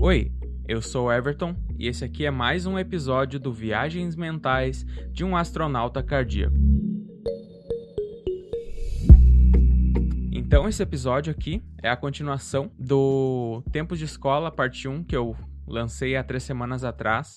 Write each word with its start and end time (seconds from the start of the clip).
Oi, 0.00 0.30
eu 0.68 0.82
sou 0.82 1.10
Everton 1.10 1.56
e 1.78 1.88
esse 1.88 2.04
aqui 2.04 2.26
é 2.26 2.30
mais 2.30 2.66
um 2.66 2.78
episódio 2.78 3.40
do 3.40 3.52
Viagens 3.52 4.14
Mentais 4.14 4.84
de 5.10 5.24
um 5.24 5.36
Astronauta 5.36 6.02
Cardíaco. 6.02 6.54
Então, 10.30 10.68
esse 10.68 10.82
episódio 10.82 11.30
aqui 11.30 11.62
é 11.82 11.88
a 11.88 11.96
continuação 11.96 12.70
do 12.78 13.62
Tempos 13.72 13.98
de 13.98 14.04
Escola, 14.04 14.52
parte 14.52 14.86
1, 14.86 15.04
que 15.04 15.16
eu 15.16 15.34
lancei 15.66 16.16
há 16.16 16.22
três 16.22 16.42
semanas 16.42 16.84
atrás, 16.84 17.36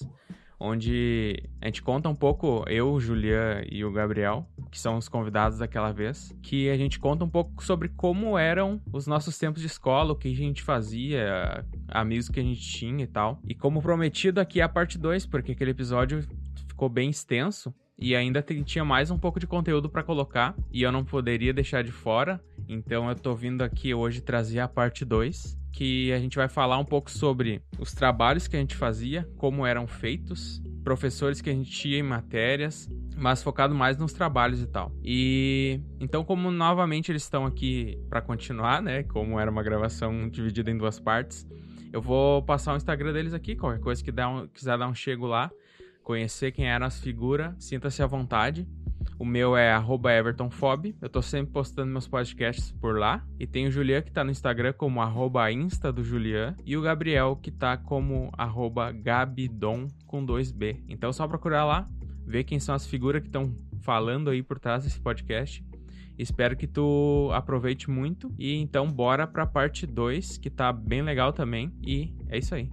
onde 0.59 1.43
a 1.61 1.65
gente 1.65 1.81
conta 1.81 2.09
um 2.09 2.15
pouco, 2.15 2.63
eu, 2.67 2.99
Julian 2.99 3.63
e 3.69 3.85
o 3.85 3.91
Gabriel, 3.91 4.47
que 4.71 4.79
são 4.79 4.97
os 4.97 5.07
convidados 5.07 5.59
daquela 5.59 5.91
vez, 5.91 6.35
que 6.41 6.69
a 6.69 6.77
gente 6.77 6.99
conta 6.99 7.23
um 7.23 7.29
pouco 7.29 7.63
sobre 7.63 7.89
como 7.89 8.37
eram 8.37 8.81
os 8.91 9.07
nossos 9.07 9.37
tempos 9.37 9.61
de 9.61 9.67
escola, 9.67 10.13
o 10.13 10.15
que 10.15 10.31
a 10.31 10.35
gente 10.35 10.63
fazia, 10.63 11.65
amigos 11.87 12.29
que 12.29 12.39
a 12.39 12.43
gente 12.43 12.61
tinha 12.61 13.03
e 13.03 13.07
tal. 13.07 13.39
E 13.47 13.53
como 13.53 13.81
prometido, 13.81 14.39
aqui 14.39 14.59
é 14.59 14.63
a 14.63 14.69
parte 14.69 14.97
2, 14.97 15.25
porque 15.25 15.51
aquele 15.51 15.71
episódio 15.71 16.25
ficou 16.67 16.89
bem 16.89 17.09
extenso. 17.09 17.73
E 17.99 18.15
ainda 18.15 18.43
tinha 18.43 18.85
mais 18.85 19.09
um 19.09 19.17
pouco 19.17 19.39
de 19.39 19.47
conteúdo 19.47 19.89
para 19.89 20.03
colocar 20.03 20.55
e 20.71 20.83
eu 20.83 20.91
não 20.91 21.03
poderia 21.03 21.51
deixar 21.51 21.83
de 21.83 21.91
fora. 21.91 22.39
Então 22.67 23.09
eu 23.09 23.15
tô 23.15 23.33
vindo 23.33 23.61
aqui 23.61 23.93
hoje 23.93 24.21
trazer 24.21 24.59
a 24.59 24.67
parte 24.67 25.05
2, 25.05 25.57
que 25.71 26.11
a 26.11 26.19
gente 26.19 26.35
vai 26.35 26.49
falar 26.49 26.77
um 26.77 26.85
pouco 26.85 27.09
sobre 27.09 27.61
os 27.79 27.93
trabalhos 27.93 28.47
que 28.47 28.55
a 28.55 28.59
gente 28.59 28.75
fazia, 28.75 29.29
como 29.37 29.65
eram 29.65 29.87
feitos, 29.87 30.61
professores 30.83 31.41
que 31.41 31.49
a 31.49 31.53
gente 31.53 31.69
tinha 31.69 31.99
em 31.99 32.03
matérias, 32.03 32.89
mas 33.15 33.43
focado 33.43 33.75
mais 33.75 33.97
nos 33.97 34.13
trabalhos 34.13 34.61
e 34.61 34.67
tal. 34.67 34.91
E 35.03 35.79
então, 35.99 36.23
como 36.23 36.49
novamente 36.51 37.11
eles 37.11 37.23
estão 37.23 37.45
aqui 37.45 37.99
para 38.09 38.21
continuar, 38.21 38.81
né? 38.81 39.03
Como 39.03 39.39
era 39.39 39.49
uma 39.49 39.63
gravação 39.63 40.29
dividida 40.29 40.71
em 40.71 40.77
duas 40.77 40.99
partes, 40.99 41.47
eu 41.91 42.01
vou 42.01 42.41
passar 42.43 42.73
o 42.73 42.77
Instagram 42.77 43.13
deles 43.13 43.33
aqui. 43.33 43.55
Qualquer 43.55 43.79
coisa 43.79 44.03
que 44.03 44.11
um, 44.11 44.47
quiser 44.47 44.77
dar 44.77 44.87
um 44.87 44.95
chego 44.95 45.25
lá, 45.25 45.51
conhecer 46.03 46.51
quem 46.51 46.67
eram 46.67 46.85
as 46.85 46.99
figuras, 46.99 47.53
sinta-se 47.59 48.01
à 48.01 48.07
vontade. 48.07 48.67
O 49.19 49.25
meu 49.25 49.57
é 49.57 49.75
evertonfob. 50.17 50.95
Eu 51.01 51.09
tô 51.09 51.21
sempre 51.21 51.51
postando 51.51 51.91
meus 51.91 52.07
podcasts 52.07 52.71
por 52.71 52.99
lá. 52.99 53.25
E 53.39 53.47
tem 53.47 53.67
o 53.67 53.71
Julian 53.71 54.01
que 54.01 54.11
tá 54.11 54.23
no 54.23 54.31
Instagram 54.31 54.73
como 54.73 55.01
arroba 55.01 55.51
insta 55.51 55.91
do 55.91 56.03
Julian. 56.03 56.55
E 56.65 56.77
o 56.77 56.81
Gabriel 56.81 57.35
que 57.35 57.49
tá 57.49 57.77
como 57.77 58.29
arroba 58.37 58.91
gabidon 58.91 59.87
com 60.05 60.25
2B. 60.25 60.83
Então 60.87 61.09
é 61.09 61.13
só 61.13 61.27
procurar 61.27 61.65
lá, 61.65 61.87
ver 62.25 62.43
quem 62.43 62.59
são 62.59 62.75
as 62.75 62.85
figuras 62.85 63.21
que 63.21 63.27
estão 63.27 63.51
falando 63.81 64.29
aí 64.29 64.43
por 64.43 64.59
trás 64.59 64.83
desse 64.83 64.99
podcast. 64.99 65.65
Espero 66.17 66.55
que 66.55 66.67
tu 66.67 67.29
aproveite 67.33 67.89
muito. 67.89 68.31
E 68.37 68.55
então 68.55 68.91
bora 68.91 69.27
pra 69.27 69.45
parte 69.45 69.85
2, 69.85 70.37
que 70.37 70.49
tá 70.49 70.71
bem 70.71 71.01
legal 71.01 71.31
também. 71.31 71.71
E 71.85 72.13
é 72.29 72.37
isso 72.37 72.53
aí. 72.55 72.69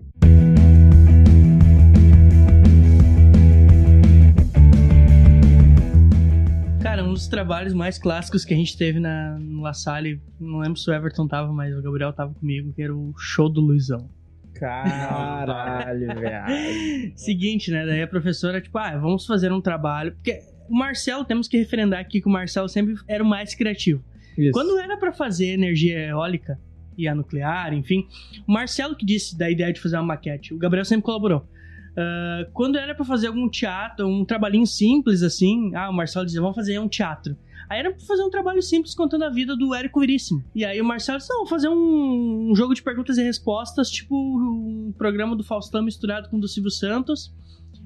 Dos 7.14 7.26
trabalhos 7.26 7.72
mais 7.72 7.98
clássicos 7.98 8.44
que 8.44 8.52
a 8.52 8.56
gente 8.56 8.76
teve 8.76 9.00
na, 9.00 9.38
no 9.38 9.62
La 9.62 9.72
Salle, 9.72 10.20
não 10.38 10.58
lembro 10.58 10.78
se 10.78 10.90
o 10.90 10.92
Everton 10.92 11.26
tava, 11.26 11.52
mas 11.52 11.74
o 11.74 11.80
Gabriel 11.80 12.12
tava 12.12 12.34
comigo, 12.34 12.72
que 12.72 12.82
era 12.82 12.94
o 12.94 13.14
show 13.16 13.48
do 13.48 13.60
Luizão. 13.60 14.10
Caralho, 14.54 16.06
velho. 16.06 17.12
Seguinte, 17.16 17.70
né? 17.70 17.84
Daí 17.86 18.02
a 18.02 18.06
professora, 18.06 18.60
tipo, 18.60 18.76
ah, 18.78 18.96
vamos 18.96 19.26
fazer 19.26 19.52
um 19.52 19.60
trabalho. 19.60 20.12
Porque 20.12 20.40
o 20.68 20.76
Marcelo, 20.76 21.24
temos 21.24 21.48
que 21.48 21.56
referendar 21.56 22.00
aqui 22.00 22.20
que 22.20 22.28
o 22.28 22.30
Marcelo 22.30 22.68
sempre 22.68 22.94
era 23.08 23.22
o 23.22 23.26
mais 23.26 23.54
criativo. 23.54 24.02
Isso. 24.36 24.52
Quando 24.52 24.78
era 24.78 24.96
para 24.96 25.12
fazer 25.12 25.48
energia 25.48 25.98
eólica 26.08 26.58
e 26.96 27.08
a 27.08 27.14
nuclear, 27.14 27.72
enfim, 27.74 28.06
o 28.46 28.52
Marcelo 28.52 28.94
que 28.94 29.04
disse 29.04 29.36
da 29.36 29.50
ideia 29.50 29.72
de 29.72 29.80
fazer 29.80 29.96
uma 29.96 30.04
maquete. 30.04 30.54
O 30.54 30.58
Gabriel 30.58 30.84
sempre 30.84 31.04
colaborou. 31.04 31.48
Uh, 31.94 32.50
quando 32.52 32.76
era 32.76 32.94
para 32.94 33.04
fazer 33.04 33.28
algum 33.28 33.48
teatro, 33.48 34.06
um 34.06 34.24
trabalhinho 34.24 34.66
simples 34.66 35.22
assim, 35.22 35.74
ah, 35.74 35.88
o 35.88 35.92
Marcelo 35.92 36.26
dizia, 36.26 36.40
vamos 36.40 36.56
fazer 36.56 36.78
um 36.78 36.88
teatro. 36.88 37.36
Aí 37.68 37.78
era 37.78 37.90
pra 37.92 38.00
fazer 38.00 38.22
um 38.22 38.30
trabalho 38.30 38.60
simples 38.60 38.94
contando 38.94 39.22
a 39.22 39.30
vida 39.30 39.56
do 39.56 39.74
Érico 39.74 40.00
Veríssimo. 40.00 40.44
E 40.54 40.64
aí 40.64 40.80
o 40.80 40.84
Marcelo 40.84 41.18
disse, 41.18 41.30
não, 41.30 41.38
vamos 41.38 41.50
fazer 41.50 41.68
um, 41.68 42.50
um 42.50 42.54
jogo 42.54 42.74
de 42.74 42.82
perguntas 42.82 43.16
e 43.16 43.22
respostas, 43.22 43.90
tipo 43.90 44.14
um 44.14 44.92
programa 44.98 45.34
do 45.36 45.44
Faustão 45.44 45.82
misturado 45.82 46.28
com 46.28 46.36
o 46.36 46.40
do 46.40 46.48
Silvio 46.48 46.70
Santos. 46.70 47.32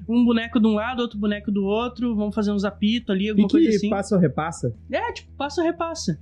Um 0.07 0.25
boneco 0.25 0.59
de 0.59 0.67
um 0.67 0.73
lado, 0.73 1.01
outro 1.01 1.19
boneco 1.19 1.51
do 1.51 1.63
outro, 1.63 2.15
vamos 2.15 2.33
fazer 2.33 2.51
uns 2.51 2.65
apitos 2.65 3.11
ali, 3.11 3.29
alguma 3.29 3.47
e 3.47 3.51
coisa 3.51 3.69
assim. 3.69 3.89
passa 3.89 4.15
ou 4.15 4.21
repassa? 4.21 4.75
É, 4.91 5.13
tipo, 5.13 5.31
passa 5.37 5.61
ou 5.61 5.67
repassa. 5.67 6.19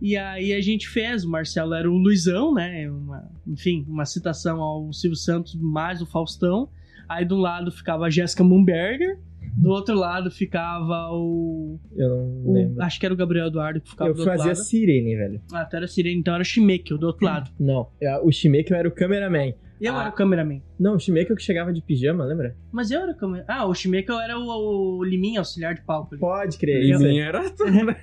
E 0.00 0.16
aí 0.16 0.52
a 0.52 0.60
gente 0.60 0.88
fez, 0.88 1.24
o 1.24 1.30
Marcelo 1.30 1.74
era 1.74 1.90
o 1.90 1.96
Luizão, 1.96 2.52
né? 2.52 2.90
Uma, 2.90 3.30
enfim, 3.46 3.86
uma 3.88 4.04
citação 4.04 4.60
ao 4.60 4.92
Silvio 4.92 5.16
Santos 5.16 5.54
mais 5.54 6.02
o 6.02 6.06
Faustão. 6.06 6.68
Aí 7.08 7.24
de 7.24 7.34
um 7.34 7.38
lado 7.38 7.70
ficava 7.72 8.06
a 8.06 8.10
Jéssica 8.10 8.42
Mumberger, 8.44 9.18
do 9.56 9.68
outro 9.70 9.94
lado 9.94 10.30
ficava 10.30 11.10
o, 11.12 11.78
Eu 11.94 12.08
não 12.08 12.50
o- 12.50 12.52
lembro. 12.54 12.82
Acho 12.82 12.98
que 12.98 13.04
era 13.06 13.12
o 13.14 13.16
Gabriel 13.16 13.48
Eduardo 13.48 13.80
que 13.80 13.90
ficava 13.90 14.10
Eu 14.10 14.14
do 14.14 14.20
outro 14.20 14.32
fazia 14.34 14.52
lado. 14.52 14.56
sirene, 14.64 15.14
velho. 15.16 15.40
Ah, 15.52 15.64
tu 15.64 15.76
era 15.76 15.86
Sirene, 15.86 16.18
então 16.20 16.32
era 16.34 16.42
o 16.42 16.44
Shimekel 16.46 16.96
do 16.98 17.06
outro 17.06 17.24
lado. 17.26 17.50
Não, 17.60 17.88
é, 18.00 18.18
o 18.20 18.30
Shimeki 18.32 18.72
era 18.72 18.88
o 18.88 18.92
cameraman. 18.92 19.52
Eu 19.82 19.96
Ah. 19.96 20.00
era 20.02 20.10
o 20.10 20.12
cameraman. 20.12 20.62
Não, 20.78 20.94
o 20.94 20.98
Shimeki 20.98 21.34
que 21.34 21.42
chegava 21.42 21.72
de 21.72 21.82
pijama, 21.82 22.24
lembra? 22.24 22.56
Mas 22.70 22.90
eu 22.90 23.00
era 23.00 23.12
o 23.12 23.16
cameraman. 23.16 23.44
Ah, 23.48 23.66
o 23.66 23.74
Shimekel 23.74 24.18
era 24.20 24.38
o, 24.38 24.98
o 24.98 25.04
Liminha, 25.04 25.40
auxiliar 25.40 25.74
de 25.74 25.82
palco. 25.82 26.14
ali. 26.14 26.20
Pode 26.20 26.56
crer. 26.56 26.82
Liminha 26.84 27.24
era 27.24 27.50
tu, 27.50 27.64
né? 27.70 27.94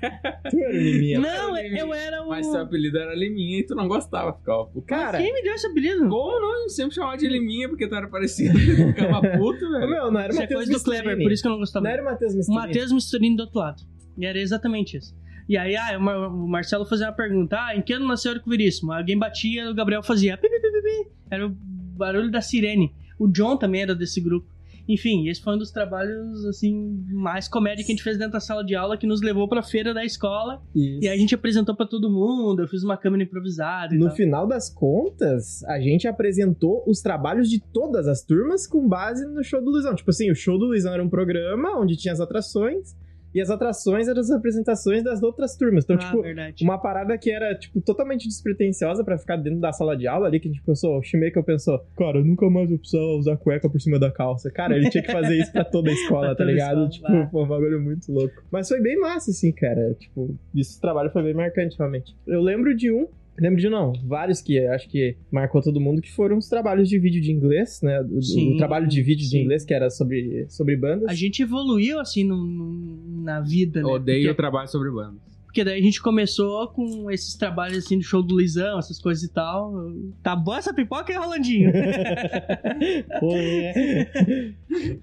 Tu 0.50 0.58
era 0.60 0.70
o 0.70 0.78
Liminha. 0.78 1.20
Não, 1.20 1.56
Liminha. 1.56 1.80
eu 1.82 1.94
era 1.94 2.22
o. 2.24 2.30
Mas 2.30 2.48
teu 2.50 2.62
apelido 2.62 2.98
era 2.98 3.16
Liminha 3.16 3.60
e 3.60 3.66
tu 3.66 3.76
não 3.76 3.88
gostava, 3.88 4.34
ficava 4.34 4.66
puto. 4.66 4.86
Cara, 4.86 5.18
Quem 5.20 5.34
me 5.34 5.42
deu 5.42 5.54
esse 5.54 5.68
apelido? 5.68 6.08
Como 6.10 6.40
não? 6.40 6.64
Eu 6.64 6.70
sempre 6.70 6.96
chamava 6.96 7.18
de 7.18 7.28
Liminha 7.28 7.70
porque 7.70 7.88
tu 7.88 7.96
era 7.96 8.08
parecido. 8.10 8.54
Tu 8.54 8.60
ficava 8.94 9.22
puto, 9.38 9.72
velho. 9.72 9.90
meu, 9.90 10.12
não 10.12 10.20
era 10.20 10.30
o 10.30 10.32
Isso 10.32 10.40
é 10.40 10.44
Matheus 10.44 10.66
coisa 10.66 10.80
do 10.80 10.84
Kleber, 10.84 11.18
por 11.18 11.32
isso 11.32 11.42
que 11.42 11.48
eu 11.48 11.52
não 11.54 11.60
gostava. 11.60 11.84
Não 11.86 11.92
era 11.92 12.02
o 12.02 12.06
Matheus 12.06 12.34
O 12.34 12.38
Misturini. 12.38 12.62
Matheus 12.68 12.92
Misturini 12.92 13.36
do 13.38 13.44
outro 13.44 13.60
lado. 13.60 13.82
E 14.18 14.26
era 14.26 14.38
exatamente 14.38 14.98
isso. 14.98 15.18
E 15.48 15.58
aí, 15.58 15.76
ah, 15.76 15.98
o 15.98 16.02
Mar- 16.02 16.28
o 16.30 16.48
Marcelo 16.48 16.86
fazia 16.86 17.08
uma 17.08 17.14
pergunta: 17.16 17.58
ah, 17.60 17.76
em 17.76 17.82
que 17.82 17.92
ano 17.94 18.08
nasceu 18.08 18.32
Eurico 18.34 18.48
Veríssimo? 18.50 18.92
Alguém 18.92 19.18
batia, 19.18 19.68
o 19.72 19.74
Gabriel 19.74 20.04
fazia. 20.04 20.38
Pi, 20.38 20.48
pi, 20.48 20.60
pi, 20.60 20.72
pi, 20.72 20.82
pi. 20.84 21.12
Era 21.30 21.48
o 21.48 21.50
barulho 21.52 22.32
da 22.32 22.42
sirene. 22.42 22.94
O 23.18 23.28
John 23.28 23.58
também 23.58 23.82
era 23.82 23.96
desse 23.96 24.20
grupo. 24.22 24.48
Enfim, 24.88 25.30
esse 25.30 25.40
foi 25.44 25.54
um 25.54 25.58
dos 25.60 25.70
trabalhos, 25.70 26.44
assim, 26.46 27.06
mais 27.12 27.48
comédia 27.48 27.86
que 27.86 27.92
a 27.92 27.96
gente 27.96 28.04
fez 28.04 28.18
dentro 28.18 28.34
da 28.34 28.40
sala 28.40 28.64
de 28.66 28.74
aula, 28.74 28.98
que 28.98 29.06
nos 29.06 29.22
levou 29.22 29.48
pra 29.48 29.62
feira 29.62 29.94
da 29.94 30.04
escola. 30.04 30.64
Isso. 30.74 31.04
E 31.04 31.08
a 31.08 31.16
gente 31.16 31.36
apresentou 31.36 31.76
pra 31.76 31.86
todo 31.86 32.10
mundo, 32.10 32.64
eu 32.64 32.68
fiz 32.68 32.84
uma 32.84 32.98
câmera 32.98 33.22
improvisada 33.22 33.94
e 33.94 34.00
No 34.00 34.08
tal. 34.08 34.16
final 34.16 34.48
das 34.48 34.68
contas, 34.68 35.64
a 35.66 35.80
gente 35.80 36.08
apresentou 36.08 36.84
os 36.88 37.02
trabalhos 37.02 37.48
de 37.52 37.60
todas 37.60 38.08
as 38.08 38.24
turmas 38.24 38.66
com 38.66 38.88
base 38.88 39.24
no 39.28 39.44
show 39.44 39.64
do 39.64 39.70
Luizão. 39.70 39.94
Tipo 39.94 40.10
assim, 40.10 40.32
o 40.32 40.36
show 40.36 40.58
do 40.58 40.66
Luizão 40.66 40.92
era 40.92 41.04
um 41.04 41.10
programa 41.10 41.78
onde 41.80 41.96
tinha 41.96 42.12
as 42.12 42.20
atrações 42.20 42.96
e 43.34 43.42
as 43.42 43.50
atrações 43.50 44.08
eram 44.08 44.20
as 44.20 44.32
apresentações 44.32 45.04
das 45.04 45.22
outras 45.22 45.56
turmas. 45.56 45.84
Então, 45.84 45.96
ah, 45.96 46.00
tipo, 46.00 46.22
verdade. 46.22 46.64
uma 46.64 46.78
parada 46.78 47.18
que 47.18 47.32
era, 47.32 47.56
tipo, 47.56 47.82
totalmente 47.82 48.28
despretensiosa 48.28 49.04
pra 49.04 49.18
ficar 49.18 49.38
dentro 49.38 49.60
da 49.60 49.72
sala 49.72 49.96
de 49.96 50.08
aula 50.08 50.28
ali, 50.28 50.40
que 50.40 50.48
a 50.48 50.52
gente 50.52 50.64
pensou, 50.64 50.98
o 50.98 51.04
Shimekel 51.04 51.44
pensou, 51.44 51.80
cara, 51.98 52.20
eu 52.20 52.26
nunca 52.26 52.50
mais 52.50 52.70
vou 52.70 52.80
precisar 52.80 53.04
usar 53.18 53.38
cueca 53.38 53.70
por 53.70 53.80
cima 53.80 54.00
da 54.00 54.12
calça. 54.12 54.52
Cara, 54.52 54.76
ele 54.76 54.90
tinha 54.90 55.04
que 55.04 55.12
fazer 55.12 55.38
isso 55.38 55.52
pra 55.52 55.64
toda 55.64 55.90
a 55.90 55.94
escola, 55.94 56.34
tá 56.36 56.44
ligado? 56.44 56.88
escola, 56.88 56.90
tipo, 56.90 57.32
foi 57.32 57.44
um 57.44 57.48
bagulho 57.48 57.82
muito 57.82 58.12
louco. 58.12 58.44
Mas 58.52 58.68
foi 58.68 58.82
bem 58.82 59.00
massa, 59.00 59.32
assim, 59.32 59.52
cara. 59.52 59.94
Tipo, 59.96 60.36
esse 60.56 60.80
trabalho 60.80 61.12
foi 61.12 61.24
bem 61.24 61.34
marcante, 61.34 61.78
realmente. 61.78 62.16
Eu 62.26 62.42
lembro 62.42 62.76
de 62.76 62.92
um, 62.92 63.08
Lembro 63.40 63.60
de 63.62 63.70
não, 63.70 63.94
vários 64.06 64.42
que 64.42 64.60
acho 64.68 64.90
que 64.90 65.16
marcou 65.32 65.62
todo 65.62 65.80
mundo, 65.80 66.02
que 66.02 66.12
foram 66.12 66.38
os 66.38 66.48
trabalhos 66.50 66.90
de 66.90 67.00
vídeo 67.00 67.22
de 67.22 67.32
inglês, 67.32 67.80
né? 67.82 68.02
O, 68.02 68.22
Sim, 68.22 68.56
o 68.56 68.58
trabalho 68.58 68.88
de 68.88 69.02
vídeo 69.02 69.24
de 69.24 69.30
sim. 69.30 69.42
inglês, 69.44 69.64
que 69.64 69.74
era 69.74 69.90
sobre, 69.90 70.46
sobre 70.50 70.76
bandas. 70.76 71.08
A 71.10 71.14
gente 71.14 71.42
evoluiu, 71.42 72.00
assim, 72.00 72.24
no- 72.24 72.46
no- 72.46 73.22
na 73.24 73.40
vida, 73.42 73.82
né? 73.82 73.88
Odeio 73.88 74.22
Porque- 74.24 74.32
o 74.32 74.36
trabalho 74.36 74.68
sobre 74.68 74.92
bandas. 74.92 75.30
Porque 75.46 75.64
daí 75.64 75.80
a 75.80 75.84
gente 75.84 76.00
começou 76.00 76.68
com 76.68 77.10
esses 77.10 77.36
trabalhos 77.36 77.80
assim 77.80 77.98
do 77.98 78.04
show 78.04 78.22
do 78.22 78.36
Luizão, 78.36 78.78
essas 78.78 79.00
coisas 79.02 79.24
e 79.24 79.34
tal. 79.34 79.74
Tá 80.22 80.36
boa 80.36 80.60
essa 80.60 80.72
pipoca, 80.72 81.12
hein, 81.12 81.18
Rolandinho? 81.18 81.72
Pô, 83.20 83.36
é. 83.36 84.52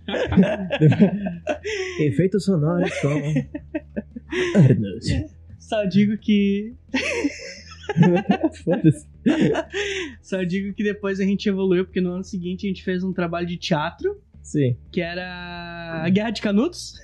Efeitos 2.00 2.44
sonoros 2.44 2.90
com 3.00 3.08
Arnold. 4.58 5.26
Só 5.58 5.84
digo 5.84 6.16
que. 6.18 6.74
Foda-se. 8.64 9.06
Só 10.22 10.42
digo 10.42 10.74
que 10.74 10.82
depois 10.82 11.20
a 11.20 11.24
gente 11.24 11.48
evoluiu, 11.48 11.84
porque 11.84 12.00
no 12.00 12.12
ano 12.12 12.24
seguinte 12.24 12.66
a 12.66 12.68
gente 12.68 12.82
fez 12.82 13.02
um 13.04 13.12
trabalho 13.12 13.46
de 13.46 13.56
teatro, 13.56 14.20
Sim. 14.42 14.76
que 14.90 15.00
era 15.00 16.02
a 16.04 16.08
Guerra 16.08 16.30
de 16.30 16.42
Canudos. 16.42 16.94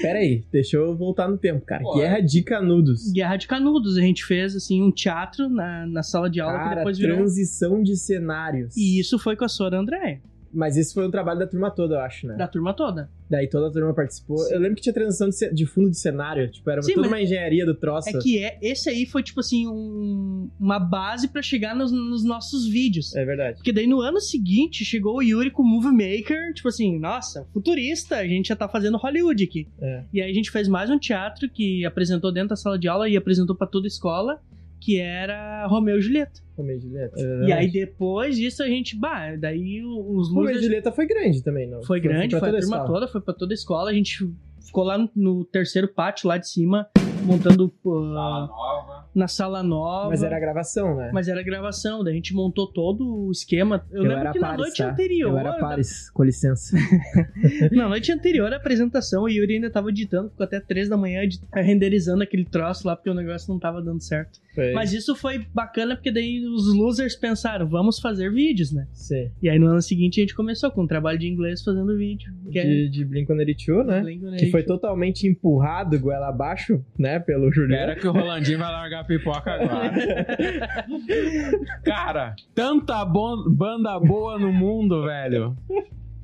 Pera 0.00 0.18
aí, 0.20 0.44
deixa 0.52 0.76
eu 0.76 0.96
voltar 0.96 1.28
no 1.28 1.36
tempo, 1.36 1.64
cara. 1.64 1.82
Bora. 1.82 2.00
Guerra 2.00 2.20
de 2.20 2.42
Canudos. 2.42 3.12
Guerra 3.12 3.36
de 3.36 3.46
Canudos. 3.48 3.96
A 3.96 4.00
gente 4.00 4.24
fez, 4.24 4.54
assim, 4.54 4.80
um 4.82 4.92
teatro 4.92 5.48
na, 5.48 5.86
na 5.86 6.02
sala 6.02 6.30
de 6.30 6.40
aula 6.40 6.58
que 6.58 6.64
Cara, 6.64 6.76
depois 6.76 6.98
virou. 6.98 7.16
transição 7.16 7.82
de 7.82 7.96
cenários. 7.96 8.76
E 8.76 9.00
isso 9.00 9.18
foi 9.18 9.36
com 9.36 9.44
a 9.44 9.48
Sora 9.48 9.78
Andréia. 9.78 10.20
Mas 10.52 10.76
esse 10.76 10.92
foi 10.92 11.06
um 11.06 11.10
trabalho 11.10 11.38
da 11.38 11.46
turma 11.46 11.70
toda, 11.70 11.94
eu 11.94 12.00
acho, 12.00 12.26
né? 12.26 12.34
Da 12.36 12.46
turma 12.46 12.74
toda. 12.74 13.08
Daí 13.30 13.48
toda 13.48 13.68
a 13.68 13.70
turma 13.70 13.94
participou. 13.94 14.36
Sim. 14.38 14.52
Eu 14.54 14.60
lembro 14.60 14.76
que 14.76 14.82
tinha 14.82 14.92
transição 14.92 15.28
de, 15.30 15.54
de 15.54 15.64
fundo 15.64 15.88
de 15.90 15.96
cenário. 15.98 16.50
Tipo, 16.50 16.68
era 16.68 16.82
Sim, 16.82 16.92
toda 16.94 17.08
uma 17.08 17.20
engenharia 17.22 17.64
do 17.64 17.74
troço. 17.74 18.10
É 18.10 18.20
que 18.20 18.38
é, 18.44 18.58
esse 18.60 18.90
aí 18.90 19.06
foi, 19.06 19.22
tipo 19.22 19.40
assim, 19.40 19.66
um- 19.66 20.50
uma 20.60 20.78
base 20.78 21.28
pra 21.28 21.40
chegar 21.40 21.74
nos, 21.74 21.90
nos 21.90 22.22
nossos 22.22 22.66
vídeos. 22.68 23.14
É 23.16 23.24
verdade. 23.24 23.56
Porque 23.56 23.72
daí 23.72 23.86
no 23.86 24.00
ano 24.02 24.20
seguinte 24.20 24.84
chegou 24.84 25.16
o 25.16 25.22
Yuri 25.22 25.50
com 25.50 25.62
o 25.62 25.66
Movie 25.66 25.90
Maker, 25.92 26.52
tipo 26.52 26.68
assim, 26.68 26.98
nossa, 26.98 27.46
futurista, 27.54 28.16
a 28.16 28.26
gente 28.26 28.48
já 28.48 28.56
tá 28.56 28.68
fazendo 28.68 28.98
Hollywood 28.98 29.42
aqui. 29.44 29.66
É. 29.80 30.02
E 30.12 30.20
aí 30.20 30.30
a 30.30 30.34
gente 30.34 30.50
fez 30.50 30.68
mais 30.68 30.90
um 30.90 30.98
teatro 30.98 31.48
que 31.48 31.86
apresentou 31.86 32.30
dentro 32.30 32.50
da 32.50 32.56
sala 32.56 32.78
de 32.78 32.86
aula 32.88 33.08
e 33.08 33.16
apresentou 33.16 33.56
pra 33.56 33.66
toda 33.66 33.86
a 33.86 33.88
escola, 33.88 34.40
que 34.82 34.98
era 34.98 35.64
Romeu 35.68 35.98
e 35.98 36.00
Julieta. 36.02 36.40
Romeu 36.56 36.76
e 36.76 36.80
Julieta. 36.80 37.20
E 37.46 37.52
aí 37.52 37.70
depois 37.70 38.36
disso 38.36 38.62
a 38.64 38.66
gente, 38.66 38.98
bah, 38.98 39.36
daí 39.36 39.80
os 39.84 40.28
Romeu 40.28 40.44
e 40.44 40.46
losers 40.48 40.64
Julieta 40.64 40.90
foi 40.90 41.06
grande 41.06 41.42
também, 41.42 41.68
não? 41.68 41.82
foi 41.84 42.00
grande, 42.00 42.30
pra 42.30 42.40
foi, 42.40 42.48
a 42.48 42.52
toda 42.52 42.62
turma 42.62 42.76
escola. 42.76 42.94
toda, 42.94 43.08
foi 43.12 43.20
pra 43.20 43.34
toda 43.34 43.52
a 43.52 43.54
escola, 43.54 43.90
a 43.90 43.94
gente 43.94 44.28
ficou 44.60 44.82
lá 44.82 44.98
no, 44.98 45.08
no 45.14 45.44
terceiro 45.44 45.86
pátio 45.86 46.26
lá 46.26 46.36
de 46.36 46.48
cima, 46.48 46.88
montando 47.24 47.72
uh, 47.84 47.92
Sala 47.92 48.46
nova. 48.46 49.08
na 49.14 49.28
sala 49.28 49.62
nova. 49.62 50.08
Mas 50.08 50.22
era 50.24 50.40
gravação, 50.40 50.96
né? 50.96 51.10
Mas 51.12 51.28
era 51.28 51.42
gravação, 51.44 52.02
daí 52.02 52.12
a 52.12 52.16
gente 52.16 52.34
montou 52.34 52.66
todo 52.66 53.26
o 53.26 53.30
esquema. 53.30 53.86
Eu, 53.92 54.02
lembro 54.02 54.18
era 54.18 54.32
que 54.32 54.40
na 54.40 54.46
Pares, 54.48 54.60
noite 54.62 54.78
tá? 54.78 54.90
anterior. 54.90 55.30
Eu 55.30 55.38
era 55.38 55.52
Pares, 55.58 56.10
com 56.10 56.24
licença. 56.24 56.76
Na 57.70 57.88
noite 57.88 58.10
anterior 58.10 58.52
à 58.52 58.56
apresentação, 58.56 59.22
o 59.22 59.28
Yuri 59.28 59.54
ainda 59.54 59.70
tava 59.70 59.90
editando, 59.90 60.30
ficou 60.30 60.44
até 60.44 60.58
três 60.58 60.88
da 60.88 60.96
manhã 60.96 61.20
renderizando 61.54 62.24
aquele 62.24 62.44
troço 62.44 62.86
lá, 62.86 62.96
porque 62.96 63.10
o 63.10 63.14
negócio 63.14 63.52
não 63.52 63.60
tava 63.60 63.80
dando 63.80 64.02
certo. 64.02 64.40
Foi. 64.54 64.72
Mas 64.72 64.92
isso 64.92 65.14
foi 65.16 65.46
bacana, 65.52 65.96
porque 65.96 66.10
daí 66.10 66.44
os 66.46 66.74
losers 66.74 67.16
pensaram, 67.16 67.66
vamos 67.66 67.98
fazer 67.98 68.30
vídeos, 68.30 68.72
né? 68.72 68.86
Sim. 68.92 69.30
E 69.42 69.48
aí 69.48 69.58
no 69.58 69.66
ano 69.66 69.80
seguinte 69.80 70.20
a 70.20 70.22
gente 70.22 70.34
começou 70.34 70.70
com 70.70 70.82
um 70.82 70.86
trabalho 70.86 71.18
de 71.18 71.26
inglês 71.26 71.62
fazendo 71.62 71.96
vídeo. 71.96 72.32
Que 72.50 72.58
é 72.58 72.64
De, 72.64 72.88
de 72.90 73.06
Blink-182, 73.06 73.84
né? 73.84 74.36
Que 74.38 74.50
foi 74.50 74.62
totalmente 74.62 75.26
empurrado 75.26 75.98
goela 75.98 76.28
abaixo, 76.28 76.84
né? 76.98 77.18
Pelo 77.18 77.50
Juliano. 77.50 77.82
Espera 77.82 78.00
que 78.00 78.06
o 78.06 78.12
Rolandinho 78.12 78.58
vai 78.58 78.70
largar 78.70 79.00
a 79.00 79.04
pipoca 79.04 79.50
agora. 79.52 79.92
Cara, 81.84 82.34
tanta 82.54 83.04
banda 83.04 83.98
boa 83.98 84.38
no 84.38 84.52
mundo, 84.52 85.04
velho. 85.04 85.56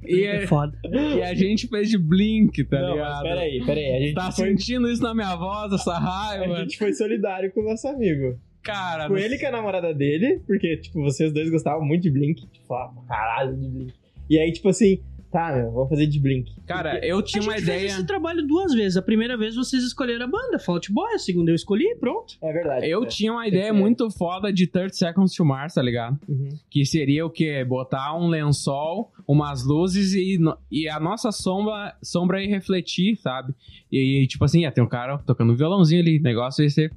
E, 0.04 0.22
É 0.24 0.44
é- 0.44 0.46
foda. 0.46 0.78
e 0.84 1.22
a 1.22 1.34
gente 1.34 1.66
fez 1.68 1.88
de 1.90 1.98
Blink, 1.98 2.64
tá 2.64 2.80
Não, 2.80 2.88
mas 2.90 2.96
ligado? 2.96 3.22
peraí, 3.22 3.64
peraí. 3.64 3.96
A 3.96 4.00
gente, 4.00 4.14
Tá 4.14 4.30
foi, 4.32 4.46
sentindo 4.48 4.88
isso 4.90 5.02
na 5.02 5.14
minha 5.14 5.34
voz, 5.36 5.72
essa 5.72 5.92
a 5.92 5.98
raiva? 5.98 6.56
gente 6.60 6.78
foi 6.78 6.92
solidário 6.92 7.50
com 7.52 7.60
o 7.60 7.64
nosso 7.64 7.86
amigo. 7.88 8.38
Cara, 8.62 9.08
Com 9.08 9.16
ele 9.16 9.36
e 9.36 9.38
com 9.38 9.46
a 9.46 9.50
namorada 9.50 9.94
dele, 9.94 10.40
porque, 10.46 10.76
tipo, 10.76 11.00
vocês 11.02 11.32
dois 11.32 11.48
gostavam 11.50 11.84
muito 11.84 12.02
de 12.02 12.10
Blink. 12.10 12.46
Tipo, 12.52 12.74
ah, 12.74 12.92
caralho 13.08 13.56
de 13.56 13.68
Blink. 13.68 13.94
E 14.28 14.38
aí, 14.38 14.52
tipo 14.52 14.68
assim, 14.68 15.00
tá, 15.30 15.52
meu, 15.54 15.70
vamos 15.70 15.88
fazer 15.88 16.06
de 16.06 16.20
Blink. 16.20 16.52
cara, 16.66 17.04
eu 17.04 17.18
A 17.18 17.22
tinha 17.22 17.42
gente 17.42 17.50
uma 17.50 17.56
fez 17.56 17.64
ideia. 17.68 17.86
esse 17.86 18.06
trabalho 18.06 18.46
duas 18.46 18.72
vezes. 18.74 18.96
A 18.96 19.02
primeira 19.02 19.36
vez 19.36 19.54
vocês 19.54 19.82
escolheram 19.84 20.24
a 20.24 20.28
banda, 20.28 20.58
Fault 20.58 20.92
Boy. 20.92 21.14
A 21.14 21.18
segunda 21.18 21.50
eu 21.50 21.54
escolhi, 21.54 21.96
pronto. 22.00 22.34
É 22.42 22.52
verdade. 22.52 22.86
Eu 22.88 23.04
é. 23.04 23.06
tinha 23.06 23.32
uma 23.32 23.46
ideia 23.46 23.66
ser. 23.66 23.72
muito 23.72 24.10
foda 24.10 24.52
de 24.52 24.66
30 24.66 24.94
Seconds 24.94 25.34
to 25.34 25.44
Mars, 25.44 25.74
tá 25.74 25.82
ligado? 25.82 26.18
Uhum. 26.28 26.48
Que 26.70 26.84
seria 26.84 27.24
o 27.24 27.30
quê? 27.30 27.64
Botar 27.64 28.16
um 28.16 28.28
lençol, 28.28 29.12
umas 29.26 29.64
luzes 29.64 30.14
e, 30.14 30.38
e 30.70 30.88
a 30.88 30.98
nossa 31.00 31.30
sombra, 31.32 31.94
sombra 32.02 32.42
ia 32.42 32.48
refletir, 32.48 33.16
sabe? 33.16 33.54
E, 33.90 34.26
tipo 34.28 34.44
assim, 34.44 34.60
ia 34.60 34.72
ter 34.72 34.82
um 34.82 34.88
cara 34.88 35.18
tocando 35.18 35.52
um 35.52 35.56
violãozinho 35.56 36.00
ali. 36.00 36.18
O 36.18 36.22
negócio 36.22 36.62
ia 36.62 36.70
ser 36.70 36.92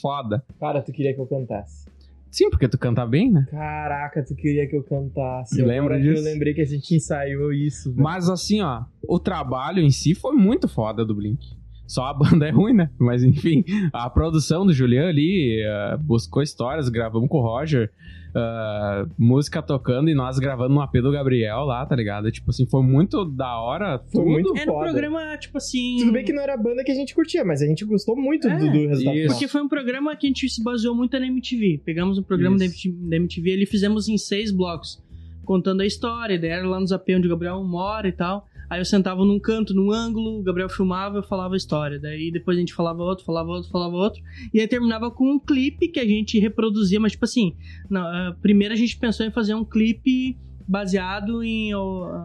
foda. 0.00 0.44
Cara, 0.58 0.82
tu 0.82 0.92
queria 0.92 1.14
que 1.14 1.20
eu 1.20 1.26
cantasse. 1.26 1.86
Sim, 2.32 2.48
porque 2.48 2.66
tu 2.66 2.78
canta 2.78 3.06
bem, 3.06 3.30
né? 3.30 3.46
Caraca, 3.50 4.24
tu 4.24 4.34
queria 4.34 4.66
que 4.66 4.74
eu 4.74 4.82
cantasse. 4.82 5.54
Que 5.54 5.62
disso? 6.00 6.26
Eu 6.26 6.32
lembrei 6.32 6.54
que 6.54 6.62
a 6.62 6.66
gente 6.66 6.94
ensaiou 6.94 7.52
isso. 7.52 7.90
velho. 7.92 8.02
Mas 8.02 8.30
assim, 8.30 8.62
ó, 8.62 8.84
o 9.06 9.20
trabalho 9.20 9.80
em 9.80 9.90
si 9.90 10.14
foi 10.14 10.34
muito 10.34 10.66
foda 10.66 11.04
do 11.04 11.14
Blink. 11.14 11.46
Só 11.92 12.06
a 12.06 12.14
banda 12.14 12.46
é 12.46 12.50
ruim, 12.50 12.72
né? 12.72 12.88
Mas 12.98 13.22
enfim, 13.22 13.62
a 13.92 14.08
produção 14.08 14.64
do 14.64 14.72
Julian 14.72 15.08
ali 15.08 15.60
eh, 15.62 15.96
buscou 16.00 16.42
histórias, 16.42 16.88
gravamos 16.88 17.28
com 17.28 17.36
o 17.36 17.42
Roger, 17.42 17.90
eh, 18.34 19.06
música 19.18 19.60
tocando 19.60 20.08
e 20.08 20.14
nós 20.14 20.38
gravando 20.38 20.72
no 20.72 20.80
AP 20.80 20.94
do 21.02 21.12
Gabriel 21.12 21.64
lá, 21.66 21.84
tá 21.84 21.94
ligado? 21.94 22.30
Tipo 22.32 22.48
assim, 22.48 22.64
foi 22.66 22.82
muito 22.82 23.26
da 23.26 23.58
hora. 23.60 23.98
Foi 24.10 24.22
tudo. 24.22 24.26
muito 24.26 24.56
Era 24.56 24.70
um 24.70 24.74
foda. 24.74 24.90
programa, 24.90 25.36
tipo 25.36 25.58
assim. 25.58 25.96
Tudo 25.98 26.12
bem 26.12 26.24
que 26.24 26.32
não 26.32 26.42
era 26.42 26.54
a 26.54 26.56
banda 26.56 26.82
que 26.82 26.90
a 26.90 26.94
gente 26.94 27.14
curtia, 27.14 27.44
mas 27.44 27.60
a 27.60 27.66
gente 27.66 27.84
gostou 27.84 28.16
muito 28.16 28.48
É, 28.48 28.56
do, 28.56 28.70
do 28.72 28.88
resultado. 28.88 29.16
isso. 29.18 29.28
Porque 29.34 29.46
foi 29.48 29.60
um 29.60 29.68
programa 29.68 30.16
que 30.16 30.26
a 30.26 30.28
gente 30.30 30.48
se 30.48 30.64
baseou 30.64 30.94
muito 30.96 31.18
na 31.20 31.26
MTV. 31.26 31.82
Pegamos 31.84 32.16
um 32.16 32.22
programa 32.22 32.56
da 32.56 32.64
Isso. 32.64 32.88
MTV, 32.88 33.10
da 33.10 33.16
MTV 33.16 33.62
e 33.62 33.66
fizemos 33.66 34.08
em 34.08 34.16
seis 34.16 34.50
blocos, 34.50 34.98
contando 35.44 35.82
a 35.82 35.86
história. 35.86 36.38
Daí 36.38 36.48
era 36.48 36.66
lá 36.66 36.80
no 36.80 36.86
AP 36.94 37.08
onde 37.18 37.26
o 37.26 37.30
Gabriel 37.30 37.62
mora 37.62 38.08
e 38.08 38.12
tal. 38.12 38.48
Aí 38.72 38.80
eu 38.80 38.86
sentava 38.86 39.22
num 39.22 39.38
canto, 39.38 39.74
num 39.74 39.92
ângulo, 39.92 40.38
o 40.38 40.42
Gabriel 40.42 40.66
filmava, 40.66 41.18
eu 41.18 41.22
falava 41.22 41.52
a 41.52 41.58
história. 41.58 42.00
Daí 42.00 42.30
depois 42.32 42.56
a 42.56 42.60
gente 42.60 42.72
falava 42.72 43.02
outro, 43.02 43.22
falava 43.22 43.50
outro, 43.50 43.70
falava 43.70 43.94
outro. 43.94 44.22
E 44.52 44.60
aí 44.60 44.66
terminava 44.66 45.10
com 45.10 45.30
um 45.30 45.38
clipe 45.38 45.88
que 45.88 46.00
a 46.00 46.06
gente 46.06 46.38
reproduzia, 46.38 46.98
mas 46.98 47.12
tipo 47.12 47.26
assim, 47.26 47.54
não, 47.90 48.00
ah, 48.00 48.34
primeiro 48.40 48.72
a 48.72 48.76
gente 48.76 48.96
pensou 48.96 49.26
em 49.26 49.30
fazer 49.30 49.54
um 49.54 49.62
clipe 49.62 50.38
baseado 50.66 51.42
em, 51.42 51.68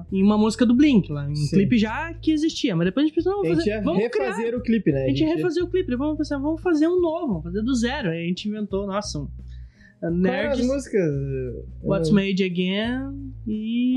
em 0.10 0.24
uma 0.24 0.38
música 0.38 0.66
do 0.66 0.74
Blink, 0.74 1.12
lá, 1.12 1.28
um 1.28 1.36
Sim. 1.36 1.54
clipe 1.58 1.78
já 1.78 2.14
que 2.14 2.32
existia. 2.32 2.78
Mas 2.78 2.86
depois 2.86 3.04
a 3.04 3.08
gente 3.08 3.16
pensou, 3.16 3.34
não, 3.34 3.40
A 3.40 3.44
vamos 3.44 3.58
gente 3.58 3.66
fazer, 3.66 3.78
ia 3.80 3.84
vamos 3.84 4.10
criar. 4.10 4.26
refazer 4.28 4.56
o 4.56 4.62
clipe, 4.62 4.92
né? 4.94 5.04
A 5.04 5.08
gente 5.10 5.24
ia 5.24 5.36
refazer 5.36 5.64
o 5.66 5.68
clipe, 5.68 5.90
depois 5.90 6.08
vamos 6.08 6.18
pensar, 6.18 6.38
vamos 6.38 6.62
fazer 6.62 6.88
um 6.88 7.02
novo, 7.02 7.28
vamos 7.28 7.44
fazer 7.44 7.62
do 7.62 7.76
zero. 7.76 8.10
Aí 8.10 8.24
a 8.24 8.28
gente 8.28 8.48
inventou, 8.48 8.88
nossa, 8.88 9.20
um 9.20 9.28
Qual 10.00 10.12
eram 10.12 10.18
Nerds, 10.18 10.60
as 10.60 10.68
músicas? 10.68 11.12
What's 11.84 12.10
Made 12.12 12.44
Again 12.44 13.34
e 13.48 13.94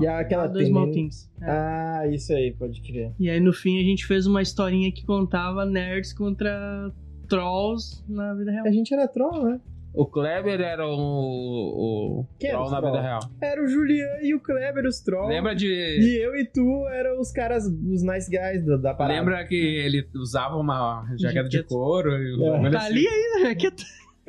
E 0.00 0.06
aquela 0.06 0.46
All 0.48 0.60
Small 0.64 0.90
Things. 0.90 1.30
É. 1.40 1.50
Ah, 1.50 2.02
isso 2.10 2.32
aí, 2.32 2.52
pode 2.58 2.80
crer. 2.82 3.12
E 3.18 3.30
aí 3.30 3.40
no 3.40 3.52
fim 3.52 3.78
a 3.80 3.82
gente 3.82 4.06
fez 4.06 4.26
uma 4.26 4.42
historinha 4.42 4.90
que 4.92 5.04
contava 5.04 5.64
nerds 5.64 6.12
contra 6.12 6.92
trolls 7.28 8.04
na 8.08 8.34
vida 8.34 8.50
real. 8.50 8.66
A 8.66 8.70
gente 8.70 8.92
era 8.92 9.06
troll, 9.08 9.44
né? 9.44 9.60
O 9.92 10.06
Kleber 10.06 10.60
era 10.60 10.86
o, 10.86 10.92
o 10.92 12.26
Quem 12.38 12.50
era 12.50 12.58
troll 12.58 12.70
na 12.70 12.78
troll? 12.78 12.92
vida 12.92 13.02
real. 13.02 13.20
Era 13.42 13.64
o 13.64 13.66
Julian 13.66 14.06
e 14.22 14.34
o 14.34 14.40
Kleber, 14.40 14.86
os 14.86 15.00
trolls. 15.00 15.34
Lembra 15.34 15.52
de. 15.54 15.66
E 15.66 16.16
eu 16.22 16.36
e 16.36 16.44
tu 16.44 16.86
eram 16.92 17.20
os 17.20 17.32
caras, 17.32 17.64
os 17.66 18.02
nice 18.02 18.30
guys 18.30 18.64
da, 18.64 18.76
da 18.76 18.94
parada. 18.94 19.18
Lembra 19.18 19.44
que 19.46 19.56
ele 19.56 20.06
usava 20.14 20.56
uma 20.56 21.04
jaqueta 21.18 21.48
de 21.48 21.56
Jaqueta. 21.56 21.74
couro? 21.74 22.10
E 22.12 22.34
É. 22.44 22.70
Tá 22.70 22.78
assim? 22.78 22.86
ali 22.86 23.08
ainda, 23.08 23.48
é 23.48 23.54
que 23.56 23.72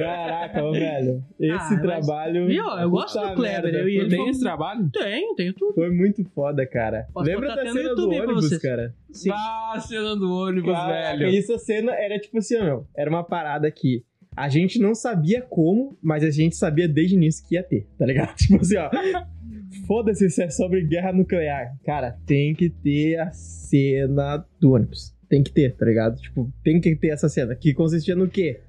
Caraca, 0.05 0.71
velho. 0.71 1.23
Esse 1.39 1.51
Ah, 1.53 1.69
mas- 1.69 1.81
trabalho. 1.81 2.47
Viu? 2.47 2.63
Eu 2.63 2.89
gosto 2.89 3.19
do 3.19 3.33
Kleber, 3.35 3.73
eu 3.73 3.79
e 3.89 3.93
foi- 3.95 4.01
ele 4.01 4.09
Tem 4.09 4.17
fomos- 4.19 4.35
esse 4.35 4.43
trabalho? 4.43 4.89
Tenho, 4.91 5.35
tenho 5.35 5.53
tudo. 5.53 5.73
Foi 5.73 5.89
muito 5.91 6.23
foda, 6.33 6.65
cara. 6.65 7.07
Posso 7.13 7.29
Lembra 7.29 7.55
da 7.55 7.71
cena 7.71 7.95
do 7.95 8.09
ônibus, 8.09 8.57
cara? 8.57 8.93
Sim. 9.11 9.29
Ah, 9.31 9.79
cena 9.79 10.15
do 10.15 10.31
ônibus, 10.31 10.71
Caraca, 10.73 11.17
velho. 11.17 11.29
Isso 11.29 11.53
a 11.53 11.59
cena 11.59 11.91
era 11.93 12.19
tipo 12.19 12.37
assim, 12.37 12.57
ó, 12.57 12.63
meu. 12.63 12.87
Era 12.95 13.09
uma 13.09 13.23
parada 13.23 13.69
que 13.71 14.03
a 14.35 14.47
gente 14.47 14.79
não 14.79 14.95
sabia 14.95 15.41
como, 15.41 15.97
mas 16.01 16.23
a 16.23 16.29
gente 16.31 16.55
sabia 16.55 16.87
desde 16.87 17.15
o 17.15 17.17
início 17.17 17.45
que 17.47 17.55
ia 17.55 17.63
ter, 17.63 17.87
tá 17.97 18.05
ligado? 18.05 18.33
Tipo 18.37 18.61
assim, 18.61 18.77
ó. 18.77 18.89
Foda-se 19.87 20.29
se 20.29 20.43
é 20.43 20.49
sobre 20.49 20.81
guerra 20.85 21.11
nuclear. 21.13 21.73
Cara, 21.85 22.17
tem 22.25 22.53
que 22.53 22.69
ter 22.69 23.17
a 23.19 23.31
cena 23.31 24.45
do 24.59 24.73
ônibus. 24.73 25.13
Tem 25.29 25.41
que 25.43 25.51
ter, 25.51 25.75
tá 25.75 25.85
ligado? 25.85 26.17
Tipo, 26.19 26.51
tem 26.63 26.79
que 26.81 26.93
ter 26.95 27.09
essa 27.09 27.29
cena. 27.29 27.55
Que 27.55 27.73
consistia 27.73 28.15
no 28.15 28.27
quê? 28.27 28.59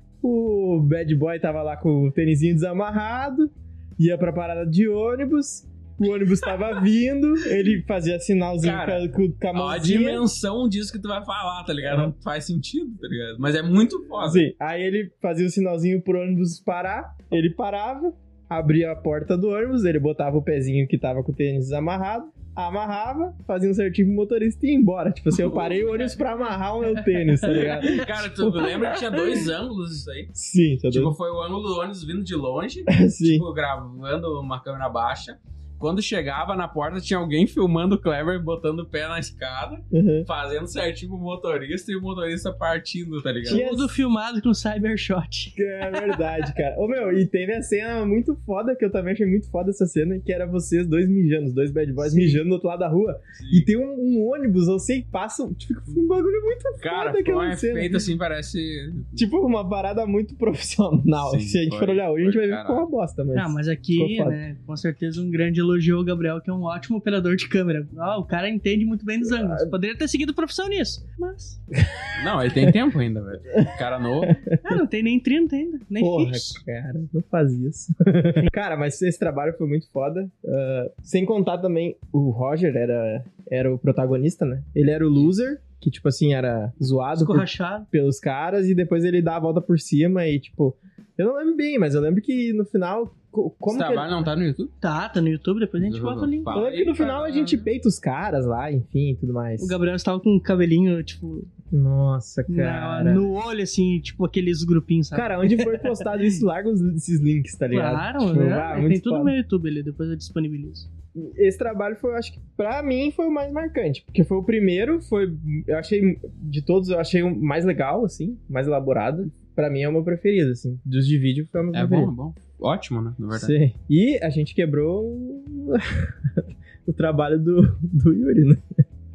O 0.77 0.81
bad 0.81 1.15
boy 1.15 1.39
tava 1.41 1.63
lá 1.63 1.77
com 1.77 2.07
o 2.07 2.13
tênisinho 2.13 2.55
desamarrado, 2.55 3.51
ia 3.99 4.17
pra 4.19 4.33
parada 4.33 4.65
de 4.69 4.89
ônibus, 4.89 5.67
o 5.99 6.11
ônibus 6.11 6.41
tava 6.41 6.79
vindo, 6.83 7.37
ele 7.47 7.83
fazia 7.87 8.19
sinalzinho 8.19 8.73
Cara, 8.73 9.09
com, 9.09 9.31
com 9.31 9.49
a 9.49 9.51
Ó, 9.51 9.55
a 9.55 9.55
mãozinha. 9.73 9.99
dimensão 9.99 10.69
disso 10.69 10.93
que 10.93 10.99
tu 10.99 11.09
vai 11.09 11.25
falar, 11.25 11.63
tá 11.65 11.73
ligado? 11.73 11.99
Não 11.99 12.13
faz 12.25 12.45
sentido, 12.45 12.91
tá 13.01 13.07
ligado? 13.07 13.37
Mas 13.39 13.55
é 13.55 13.63
muito 13.63 14.03
foda. 14.09 14.31
Sim, 14.31 14.53
aí 14.59 14.83
ele 14.83 15.13
fazia 15.21 15.47
o 15.47 15.51
sinalzinho 15.51 16.01
pro 16.03 16.21
ônibus 16.21 16.61
parar, 16.61 17.15
ele 17.31 17.51
parava, 17.51 18.13
abria 18.49 18.91
a 18.91 18.97
porta 18.97 19.37
do 19.37 19.49
ônibus, 19.51 19.85
ele 19.85 19.99
botava 20.01 20.37
o 20.37 20.43
pezinho 20.43 20.87
que 20.89 20.99
tava 20.99 21.23
com 21.23 21.33
o 21.33 21.35
tênis 21.35 21.73
amarrado, 21.73 22.25
amarrava, 22.55 23.35
fazia 23.47 23.71
um 23.71 23.75
certinho 23.75 24.09
pro 24.09 24.17
motorista 24.17 24.67
e 24.67 24.71
ia 24.71 24.77
embora. 24.77 25.11
Tipo 25.11 25.29
assim, 25.29 25.43
eu 25.43 25.51
parei 25.51 25.85
o 25.85 25.93
ônibus 25.93 26.15
pra 26.15 26.33
amarrar 26.33 26.77
o 26.77 26.81
meu 26.81 26.95
tênis, 27.03 27.41
tá 27.41 27.49
ligado? 27.49 27.83
Cara, 28.07 28.31
tu 28.31 28.49
lembra 28.51 28.93
que 28.93 28.99
tinha 28.99 29.11
dois 29.11 29.49
ângulos 29.49 29.99
isso 29.99 30.11
aí? 30.11 30.29
Sim, 30.33 30.79
tá 30.81 30.91
Tipo, 30.91 31.13
foi 31.13 31.31
o 31.31 31.43
ângulo 31.43 31.63
do 31.63 31.81
ônibus 31.81 32.05
vindo 32.05 32.23
de 32.23 32.35
longe? 32.35 32.85
Sim. 33.09 33.33
tipo, 33.33 33.53
gravando 33.53 34.41
uma 34.41 34.63
câmera 34.63 34.89
baixa. 34.89 35.39
Quando 35.83 36.01
chegava 36.01 36.55
na 36.55 36.69
porta, 36.69 37.01
tinha 37.01 37.19
alguém 37.19 37.47
filmando 37.47 37.97
o 37.97 37.99
Clever, 38.01 38.41
botando 38.43 38.81
o 38.81 38.87
pé 38.87 39.09
na 39.09 39.19
escada, 39.19 39.83
Uhum. 39.91 40.25
fazendo 40.27 40.67
certinho 40.69 41.11
pro 41.11 41.19
motorista 41.21 41.91
e 41.91 41.97
o 41.97 42.01
motorista 42.01 42.53
partindo, 42.53 43.21
tá 43.21 43.33
ligado? 43.33 43.55
Tinha- 43.57 43.69
Tudo 43.69 43.89
filmado 43.89 44.41
com 44.41 44.55
Cybershot. 44.55 45.53
É 45.59 45.91
verdade, 45.91 46.55
cara. 46.55 46.77
Ô 46.79 46.87
meu, 46.87 47.13
e 47.13 47.27
teve 47.27 47.53
a 47.53 47.63
cena 47.63 48.07
muito 48.07 48.37
foda, 48.47 48.77
que 48.77 48.85
eu 48.85 48.91
também 48.93 49.13
achei 49.13 49.27
muito 49.27 49.51
foda 49.51 49.71
essa 49.71 49.87
cena, 49.87 50.19
que 50.19 50.33
era 50.33 50.47
vocês 50.47 50.87
dois 50.87 51.09
mijando, 51.09 51.47
os 51.49 51.55
dois 51.55 51.73
bad 51.73 51.93
boys 51.93 52.13
Sim. 52.13 52.19
mijando 52.19 52.49
do 52.49 52.53
outro 52.55 52.69
lado 52.69 52.79
da 52.79 52.89
rua. 52.89 53.19
Sim. 53.39 53.47
E 53.53 53.65
tem 53.65 53.77
um, 53.77 53.83
um 53.93 54.31
ônibus, 54.33 54.69
eu 54.69 54.79
sei, 54.79 55.03
que 55.03 55.09
passa, 55.11 55.49
tipo, 55.55 55.75
um 55.97 56.07
bagulho 56.07 56.41
muito 56.43 56.63
Cara, 56.81 57.07
foda 57.11 57.19
aquela 57.21 57.49
um 57.49 57.57
cena. 57.57 57.79
efeito 57.79 57.97
assim, 57.97 58.17
parece. 58.17 58.93
Tipo, 59.17 59.39
uma 59.45 59.69
parada 59.69 60.07
muito 60.07 60.37
profissional. 60.37 61.31
Sim, 61.33 61.41
Se 61.41 61.59
a 61.59 61.63
gente 61.63 61.71
foi, 61.71 61.79
for 61.81 61.89
olhar 61.91 62.11
hoje, 62.11 62.23
a 62.23 62.27
gente 62.27 62.37
vai 62.39 62.47
ver 62.47 62.55
que 62.55 62.61
ficou 62.61 62.77
uma 62.77 62.87
bosta, 62.91 63.25
mas... 63.25 63.37
Ah, 63.37 63.49
mas 63.49 63.69
aqui, 63.69 64.19
né, 64.25 64.57
com 64.67 64.77
certeza 64.77 65.21
um 65.21 65.31
grande 65.31 65.59
elogio 65.61 65.72
elogiou 65.73 66.01
o 66.01 66.05
Gabriel, 66.05 66.41
que 66.41 66.51
é 66.51 66.53
um 66.53 66.63
ótimo 66.63 66.97
operador 66.99 67.37
de 67.37 67.49
câmera. 67.49 67.87
Ah, 67.97 68.19
o 68.19 68.25
cara 68.25 68.49
entende 68.49 68.85
muito 68.85 69.05
bem 69.05 69.19
dos 69.19 69.31
ângulos. 69.33 69.65
Poderia 69.67 69.97
ter 69.97 70.09
seguido 70.09 70.35
profissão 70.35 70.69
nisso, 70.69 71.05
mas. 71.19 71.61
Não, 72.25 72.41
ele 72.41 72.53
tem 72.53 72.71
tempo 72.71 72.99
ainda, 72.99 73.21
velho. 73.23 73.41
Cara 73.79 73.99
novo. 73.99 74.27
Ah, 74.65 74.77
não 74.77 74.87
tem 74.87 75.03
nem 75.03 75.19
30 75.19 75.57
ainda, 75.57 75.81
nem 75.91 76.03
Porra, 76.05 76.33
fixo. 76.33 76.55
cara, 76.65 76.95
não 77.13 77.23
faz 77.31 77.53
isso. 77.53 77.93
cara, 78.53 78.77
mas 78.77 79.01
esse 79.03 79.19
trabalho 79.19 79.53
foi 79.59 79.67
muito 79.67 79.91
foda. 79.91 80.31
Ah, 80.47 80.91
sem 81.03 81.25
contar 81.25 81.59
também, 81.59 81.97
o 82.13 82.31
Roger 82.31 82.75
era, 82.77 83.25
era 83.51 83.73
o 83.75 83.79
protagonista, 83.79 84.45
né? 84.47 84.63
Ele 84.75 84.91
era 84.91 85.05
o 85.05 85.09
loser, 85.11 85.61
que, 85.81 85.91
tipo 85.91 86.07
assim, 86.09 86.33
era 86.33 86.73
zoado 86.83 87.27
por- 87.27 87.45
pelos 87.91 88.21
caras, 88.21 88.69
e 88.69 88.75
depois 88.75 89.05
ele 89.05 89.21
dá 89.21 89.37
a 89.37 89.41
volta 89.41 89.61
por 89.61 89.79
cima 89.81 90.27
e, 90.27 90.39
tipo... 90.39 90.77
Eu 91.19 91.27
não 91.27 91.37
lembro 91.37 91.57
bem, 91.57 91.79
mas 91.79 91.95
eu 91.95 92.01
lembro 92.01 92.23
que 92.23 92.53
no 92.53 92.65
final... 92.65 93.15
co- 93.33 93.51
Como 93.59 93.77
Esse 93.77 93.85
que 93.87 93.93
trabalho 93.93 94.11
não 94.13 94.23
tá 94.23 94.37
no 94.37 94.45
YouTube? 94.45 94.71
Tá, 94.81 95.09
tá 95.09 95.21
no 95.21 95.29
YouTube, 95.29 95.59
depois 95.61 95.83
a 95.83 95.87
gente 95.87 96.01
bota 96.01 96.21
o 96.23 96.27
link. 96.27 96.45
Fala 96.45 96.71
que 96.71 96.85
no 96.85 96.95
final 96.95 97.25
a 97.25 97.31
gente 97.31 97.57
peita 97.57 97.89
os 97.89 97.99
caras 97.99 98.47
lá, 98.47 98.71
enfim, 98.71 99.11
e 99.11 99.17
tudo 99.17 99.33
mais. 99.33 99.61
O 99.63 99.67
Gabriel 99.67 99.97
estava 99.97 100.21
com 100.21 100.37
um 100.37 100.39
cabelinho, 100.39 101.03
tipo, 101.03 101.45
Nossa, 101.73 102.45
na- 102.49 102.57
cara. 102.65 103.15
no 103.15 103.33
olho, 103.33 103.63
assim, 103.63 103.99
tipo 104.01 104.25
aqueles 104.25 104.63
grupinhos, 104.63 105.09
sabe? 105.09 105.21
Cara, 105.23 105.41
onde 105.41 105.61
for 105.63 105.79
postado 105.81 106.23
isso, 106.23 106.45
larga 106.47 106.69
os- 106.69 106.81
esses 106.81 107.19
links, 107.21 107.57
tá 107.57 107.67
ligado? 107.67 107.95
Claro, 107.95 108.19
Tipo, 108.27 108.41
né? 108.41 108.53
ah, 108.53 108.75
tem 108.77 109.01
tudo 109.01 109.11
foda. 109.15 109.19
no 109.19 109.25
meu 109.25 109.35
YouTube 109.37 109.69
ali, 109.69 109.83
depois 109.83 110.09
eu 110.11 110.17
disponibilizo. 110.17 110.89
Esse 111.37 111.59
trabalho 111.59 111.97
foi, 111.97 112.11
eu 112.13 112.17
acho 112.17 112.33
que, 112.33 112.41
pra 112.57 112.83
mim, 112.83 113.11
foi 113.11 113.27
o 113.27 113.31
mais 113.31 113.53
marcante. 113.53 114.03
Porque 114.05 114.25
foi 114.25 114.39
o 114.39 114.43
primeiro, 114.43 115.01
foi. 115.03 115.31
Eu 115.67 115.77
achei. 115.79 116.19
De 116.41 116.63
todos, 116.63 116.89
eu 116.89 116.99
achei 116.99 117.23
o 117.23 117.35
mais 117.39 117.67
legal, 117.67 118.03
assim, 118.05 118.39
mais 118.49 118.67
elaborado. 118.67 119.31
Pra 119.55 119.69
mim 119.71 119.81
é 119.83 119.89
o 119.89 119.93
meu 119.93 120.03
preferido, 120.03 120.51
assim. 120.53 120.79
Dos 120.85 121.07
de 121.07 121.19
vídeo 121.19 121.47
foi 121.51 121.61
o 121.61 121.65
meu 121.65 121.75
É 121.75 121.83
bom, 121.83 121.89
preferido. 121.89 122.13
é 122.13 122.15
bom. 122.17 122.35
Ótimo, 122.59 123.03
né? 123.03 123.13
Na 123.19 123.29
verdade. 123.29 123.47
Sim. 123.47 123.73
E 123.91 124.19
a 124.23 124.31
gente 124.31 124.55
quebrou 124.55 125.05
o- 126.87 126.93
trabalho 126.93 127.39
do, 127.39 127.63
do 127.83 128.13
Yuri, 128.13 128.45
né? 128.45 128.57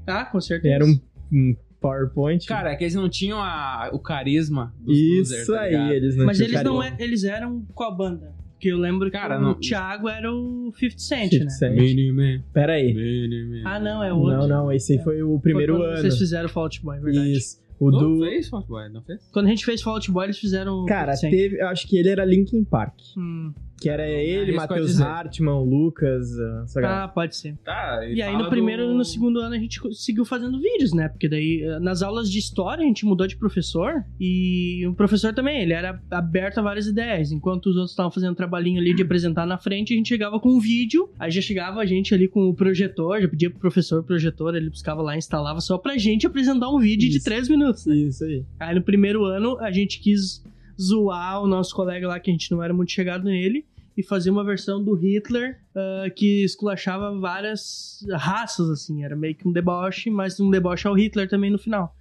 Ah, 0.06 0.25
com 0.25 0.39
certeza. 0.39 0.74
Era 0.75 0.86
um, 0.86 1.00
um 1.32 1.56
PowerPoint. 1.79 2.46
Cara, 2.48 2.72
é 2.72 2.75
que 2.75 2.84
eles 2.84 2.96
não 2.96 3.10
tinham 3.10 3.39
a- 3.41 3.89
o 3.94 4.00
carisma 4.00 4.74
dos 4.79 4.98
Isso 4.98 5.17
losers, 5.34 5.48
tá 5.48 5.62
aí, 5.62 5.72
ligado? 5.72 5.91
eles 5.94 6.15
não 6.15 6.25
Mas 6.25 6.38
tinham 6.38 6.50
eles 6.50 6.63
não 6.63 6.77
carisma. 6.79 6.98
é, 7.00 7.03
eles 7.03 7.24
eram 7.24 7.65
qual 7.74 7.96
banda? 7.96 8.36
Porque 8.53 8.70
eu 8.70 8.77
lembro 8.77 9.12
Cara, 9.12 9.36
que 9.38 9.41
o 9.41 9.46
não- 9.46 9.60
Thiago 9.60 10.10
era 10.10 10.34
o 10.34 10.72
50 10.75 10.98
Cent, 11.00 11.29
50 11.29 11.44
né? 11.44 11.50
Cent. 11.51 11.75
Mini 11.75 12.12
Man, 12.12 12.44
Pera 12.51 12.74
aí. 12.74 12.91
Mini. 12.94 13.62
Ah, 13.63 13.79
não, 13.79 14.03
é 14.03 14.12
outro. 14.12 14.36
Não, 14.39 14.48
não, 14.48 14.72
esse 14.72 14.94
aí 14.94 15.03
foi 15.03 15.22
o 15.22 15.39
primeiro 15.39 15.77
Foi 15.77 15.86
ano. 15.86 15.98
Vocês 15.98 16.17
fizeram 16.17 16.50
Fall 16.50 16.63
Out 16.63 16.82
Boy, 16.84 16.98
é 16.98 17.00
verdade. 17.01 17.32
Isso. 17.34 17.60
O 17.79 17.91
Tu 17.91 18.00
do. 18.00 18.19
fez, 18.19 18.50
Fat 18.50 18.65
Boy, 18.67 18.89
não 18.89 19.01
fez? 19.03 19.29
Quando 19.31 19.46
a 19.46 19.50
gente 19.50 19.63
fez 19.65 19.81
Fall 19.81 19.96
Out 19.96 20.12
Boy, 20.12 20.25
eles 20.25 20.39
fizeram 20.39 20.86
Cara, 20.86 21.15
50 21.15 21.17
Cent. 21.17 21.31
teve. 21.31 21.62
Eu 21.62 21.67
acho 21.67 21.88
que 21.88 21.98
ele 21.98 22.10
era 22.10 22.25
Linkin 22.25 22.63
Park. 22.63 22.96
Hum, 23.17 23.53
Que 23.79 23.89
era 23.89 24.07
ele, 24.07 24.53
a 24.53 24.55
Matheus. 24.55 25.00
Hartmann, 25.00 25.55
o 25.55 25.63
Lucas, 25.63 26.39
ah, 26.39 26.62
essa 26.63 26.81
galera. 26.81 27.03
ah, 27.03 27.07
pode 27.07 27.36
ser. 27.36 27.55
Tá, 27.63 28.05
E 28.07 28.22
aí 28.22 28.36
no 28.36 28.50
primeiro 28.50 28.91
e 28.91 28.96
no 28.96 29.05
segundo 29.05 29.39
ano 29.39 29.53
a 29.55 29.60
gente 29.60 29.79
seguiu 29.93 30.25
fazendo 30.25 30.60
vídeos, 30.60 30.93
né? 30.93 31.07
Porque 31.07 31.29
daí 31.29 31.62
eh, 31.63 31.79
nas 31.79 32.01
aulas 32.01 32.29
de 32.31 32.39
história 32.39 32.84
a 32.84 32.88
gente 32.88 33.05
mudou 33.05 33.27
de 33.27 33.38
professor 33.38 34.03
e 34.19 34.86
o 34.88 34.93
professor 34.93 35.34
também, 35.34 35.62
ele 35.62 35.74
era 35.74 36.01
aberto 36.10 36.57
a 36.57 36.62
várias 36.62 36.88
ideias. 36.88 37.31
Enquanto 37.31 37.67
os 37.67 37.75
outros 37.75 37.91
estavam 37.91 38.12
fazendo 38.12 38.36
trabalhinho 38.36 38.79
ali 38.79 38.96
de 38.96 39.03
apresentar 39.03 39.46
na 39.46 39.57
frente, 39.57 39.93
a 39.93 39.98
gente 39.98 40.10
chegava 40.10 40.39
com 40.39 40.50
um 40.50 40.60
vídeo, 40.60 41.10
aí 41.19 41.29
já 41.29 41.41
chegava 41.41 41.79
a 41.79 41.86
gente 41.86 42.13
ali 42.13 42.27
com 42.27 42.50
o 42.50 42.55
projetor, 42.55 43.22
já 43.22 43.27
pedia 43.27 43.50
pro 43.50 43.60
professor 43.60 44.00
o 44.00 44.03
projetor, 44.03 44.55
ele 44.55 44.69
buscava 44.69 45.01
lá, 45.01 45.15
instalava 45.15 45.62
só 45.62 45.77
pra 45.77 45.98
gente 45.98 46.25
apresentar 46.25 46.69
um 46.69 46.79
vídeo 46.79 47.10
de 47.10 47.17
Isso. 47.17 47.25
três 47.25 47.48
minutos, 47.48 47.86
né? 47.86 47.96
Isso 47.96 48.24
aí. 48.24 48.43
Aí 48.60 48.75
no 48.75 48.81
primeiro 48.81 49.24
ano 49.25 49.57
a 49.60 49.72
gente 49.72 50.00
quis 50.00 50.43
zoar 50.79 51.41
o 51.41 51.48
nosso 51.48 51.75
colega 51.75 52.07
lá, 52.07 52.19
que 52.19 52.29
a 52.29 52.34
gente 52.34 52.51
não 52.51 52.62
era 52.62 52.74
muito 52.74 52.91
chegado 52.91 53.24
nele, 53.25 53.65
e 53.98 54.03
fazer 54.03 54.29
uma 54.29 54.43
versão 54.43 54.84
do 54.84 54.93
Hitler 54.93 55.60
ah, 55.75 56.10
que 56.15 56.43
esculachava 56.43 57.17
várias 57.19 58.05
raças, 58.12 58.69
assim. 58.69 59.03
Era 59.03 59.15
meio 59.15 59.36
que 59.36 59.48
um 59.48 59.51
deboche, 59.51 60.10
mas 60.12 60.39
um 60.39 60.51
deboche 60.51 60.88
ao 60.88 60.93
Hitler 60.93 61.27
também 61.27 61.50
no 61.50 61.57
final. 61.57 61.96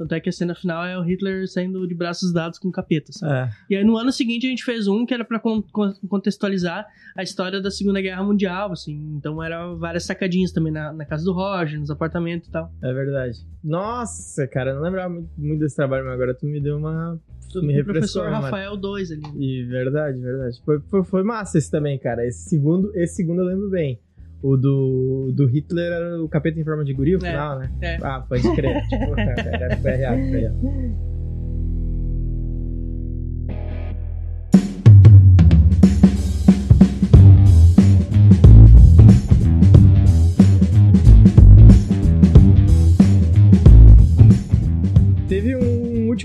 Tanto 0.00 0.14
é 0.14 0.20
que 0.20 0.30
a 0.30 0.32
cena 0.32 0.54
final 0.54 0.82
é 0.82 0.98
o 0.98 1.02
Hitler 1.02 1.46
saindo 1.46 1.86
de 1.86 1.94
braços 1.94 2.32
dados 2.32 2.58
com 2.58 2.70
capeta, 2.70 3.12
sabe? 3.12 3.34
É. 3.34 3.50
E 3.68 3.76
aí 3.76 3.84
no 3.84 3.98
ano 3.98 4.10
seguinte 4.10 4.46
a 4.46 4.48
gente 4.48 4.64
fez 4.64 4.88
um 4.88 5.04
que 5.04 5.12
era 5.12 5.26
con- 5.38 5.62
con- 5.70 5.92
contextualizar 6.08 6.86
a 7.14 7.22
história 7.22 7.60
da 7.60 7.70
Segunda 7.70 8.00
Guerra 8.00 8.22
Mundial, 8.24 8.72
assim. 8.72 8.96
Então 9.18 9.42
era 9.42 9.74
várias 9.74 10.04
sacadinhas 10.04 10.52
também 10.52 10.72
na, 10.72 10.90
na 10.90 11.04
casa 11.04 11.22
do 11.22 11.34
Roger, 11.34 11.78
nos 11.78 11.90
apartamentos 11.90 12.48
e 12.48 12.50
tal. 12.50 12.72
É 12.82 12.92
verdade. 12.94 13.40
Nossa, 13.62 14.46
cara, 14.46 14.70
eu 14.70 14.76
não 14.76 14.82
lembrava 14.82 15.12
muito, 15.12 15.28
muito 15.36 15.60
desse 15.60 15.76
trabalho, 15.76 16.04
mas 16.06 16.14
agora 16.14 16.32
tu 16.34 16.46
me 16.46 16.60
deu 16.62 16.78
uma. 16.78 17.20
Tu 17.52 17.60
me 17.62 17.74
o 17.74 17.76
refrescou. 17.76 18.22
professor. 18.22 18.30
Rafael 18.30 18.76
2 18.76 19.10
ali. 19.12 19.22
E 19.36 19.64
verdade, 19.64 20.18
verdade. 20.20 20.62
Foi, 20.64 20.80
foi, 20.88 21.04
foi 21.04 21.22
massa 21.22 21.58
esse 21.58 21.70
também, 21.70 21.98
cara. 21.98 22.24
Esse 22.26 22.48
segundo, 22.48 22.90
esse 22.96 23.16
segundo 23.16 23.42
eu 23.42 23.46
lembro 23.46 23.68
bem. 23.68 23.98
O 24.42 24.56
do, 24.56 25.32
do 25.34 25.46
Hitler 25.46 25.92
era 25.92 26.22
o 26.22 26.28
capeta 26.28 26.58
em 26.58 26.64
forma 26.64 26.82
de 26.84 26.94
guri, 26.94 27.14
o 27.14 27.18
É, 27.18 27.30
final, 27.30 27.58
né? 27.58 27.70
é. 27.82 27.98
Ah, 28.02 28.24
pode 28.26 28.42
crer. 28.54 28.80
tipo, 28.88 29.18
era, 29.20 29.76
foi 29.82 29.90
real, 29.96 30.14
foi 30.16 30.40
real. 30.40 30.54
Teve 30.54 31.09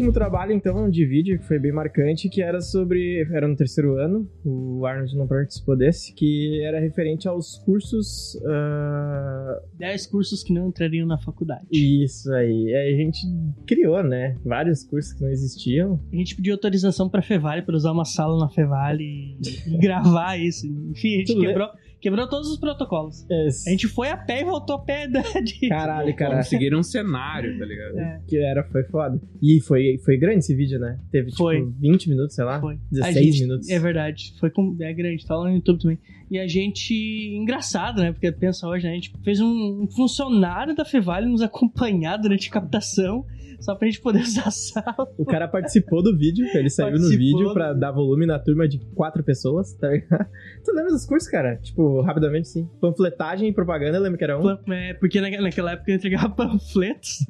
último 0.06 0.14
trabalho, 0.14 0.52
então, 0.52 0.90
de 0.90 1.06
vídeo 1.06 1.40
que 1.40 1.46
foi 1.46 1.60
bem 1.60 1.72
marcante, 1.72 2.30
que 2.30 2.42
era 2.42 2.62
sobre. 2.62 3.28
Era 3.32 3.48
no 3.48 3.56
terceiro 3.56 3.98
ano, 3.98 4.30
o 4.44 4.86
Arnold 4.86 5.16
não 5.16 5.28
participou 5.28 5.76
desse, 5.76 6.14
que 6.14 6.62
era 6.64 6.80
referente 6.80 7.28
aos 7.28 7.58
cursos. 7.60 8.40
ah, 8.46 9.62
10 9.78 10.08
cursos 10.08 10.44
que 10.44 10.54
não 10.54 10.68
entrariam 10.68 11.08
na 11.08 11.18
faculdade. 11.18 11.66
Isso 11.72 12.32
aí. 12.34 12.74
Aí 12.74 12.94
a 12.94 12.98
gente 12.98 13.20
criou, 13.66 14.04
né? 14.04 14.38
Vários 14.46 14.84
cursos 14.84 15.14
que 15.14 15.24
não 15.24 15.30
existiam. 15.30 16.00
A 16.12 16.16
gente 16.16 16.36
pediu 16.36 16.54
autorização 16.54 17.10
pra 17.10 17.22
Fevale 17.22 17.62
pra 17.62 17.76
usar 17.76 17.92
uma 17.92 18.06
sala 18.06 18.38
na 18.40 18.50
Fevale 18.50 19.04
e, 19.04 19.38
e 19.68 19.78
gravar 19.78 20.38
isso. 20.38 20.68
Enfim, 20.68 21.16
a 21.16 21.18
gente 21.20 21.40
quebrou, 21.40 21.70
quebrou 22.06 22.30
todos 22.30 22.50
os 22.52 22.60
protocolos. 22.60 23.26
Esse- 23.30 23.68
A 23.68 23.72
gente 23.72 23.88
foi 23.88 24.10
a 24.10 24.16
pé 24.18 24.42
e 24.42 24.46
voltou 24.46 24.76
a 24.76 24.80
pé 24.80 25.08
da, 25.08 25.22
de... 25.42 25.68
Caralho, 25.68 26.16
cara. 26.16 26.38
Conseguiram 26.38 26.80
um 26.80 26.84
cenário, 26.84 27.58
tá 27.58 27.66
ligado? 27.66 27.98
É, 27.98 28.22
Que 28.28 28.38
era, 28.38 28.64
foi 28.66 28.84
foda. 28.84 29.20
E 29.42 29.60
foi, 29.62 29.98
foi 30.06 30.18
grande 30.18 30.40
esse 30.40 30.56
vídeo, 30.56 30.80
né? 30.80 31.00
Teve 31.12 31.28
tipo 31.32 31.38
Foi. 31.38 31.66
20 31.80 32.10
minutos, 32.10 32.36
sei 32.36 32.46
lá. 32.46 32.60
foi. 32.62 32.78
16 32.92 33.18
A 33.18 33.22
gente- 33.22 33.42
minutos. 33.42 33.70
É 33.70 33.80
verdade. 33.80 34.34
Foi 34.40 34.50
com, 34.52 34.76
é 34.82 34.94
grande, 34.94 35.26
tá 35.26 35.36
lá 35.36 35.50
no 35.50 35.56
YouTube 35.56 35.80
também. 35.82 35.98
E 36.30 36.40
a 36.40 36.48
gente. 36.48 36.94
Engraçado, 37.36 38.02
né? 38.02 38.12
Porque 38.12 38.32
pensa 38.32 38.68
hoje, 38.68 38.84
né? 38.86 38.92
A 38.92 38.96
gente 38.96 39.12
fez 39.24 39.40
um, 39.40 39.84
um 39.84 39.88
funcionário 39.88 40.76
da 40.76 40.84
Fevale 40.84 41.28
nos 41.28 41.42
acompanhar 41.42 42.18
durante 42.18 42.50
a 42.50 42.52
captação, 42.52 43.26
só 43.60 43.76
pra 43.76 43.88
gente 43.88 44.02
poder 44.02 44.22
usar 44.24 44.48
a 44.48 44.52
sala. 44.52 45.08
O 45.18 45.26
cara 45.26 45.48
participou 45.48 46.02
do 46.04 46.18
vídeo, 46.18 46.46
ele 46.54 46.70
saiu 46.70 46.92
no 46.94 47.00
Participou 47.00 47.18
vídeo 47.26 47.48
do- 47.50 47.54
pra 47.54 47.74
dar 47.74 47.92
volume 47.92 48.26
na 48.26 48.40
turma 48.40 48.68
de 48.68 48.80
quatro 48.96 49.24
pessoas, 49.24 49.74
tá 49.74 49.90
ligado? 49.90 50.26
Tu 50.64 50.72
lembra 50.72 50.92
dos 50.92 51.06
cursos, 51.06 51.30
cara? 51.30 51.58
Tipo, 51.58 52.02
rapidamente 52.02 52.48
sim. 52.48 52.68
Panfletagem 52.82 53.50
e 53.50 53.54
propaganda, 53.54 53.98
eu 53.98 54.02
lembro 54.02 54.18
que 54.18 54.24
era 54.24 54.40
um. 54.40 54.50
É, 54.74 54.94
porque 54.96 55.22
na- 55.22 55.30
naquela 55.42 55.74
época 55.74 55.92
eu 55.92 55.96
entregava 55.96 56.30
panfletos. 56.34 57.26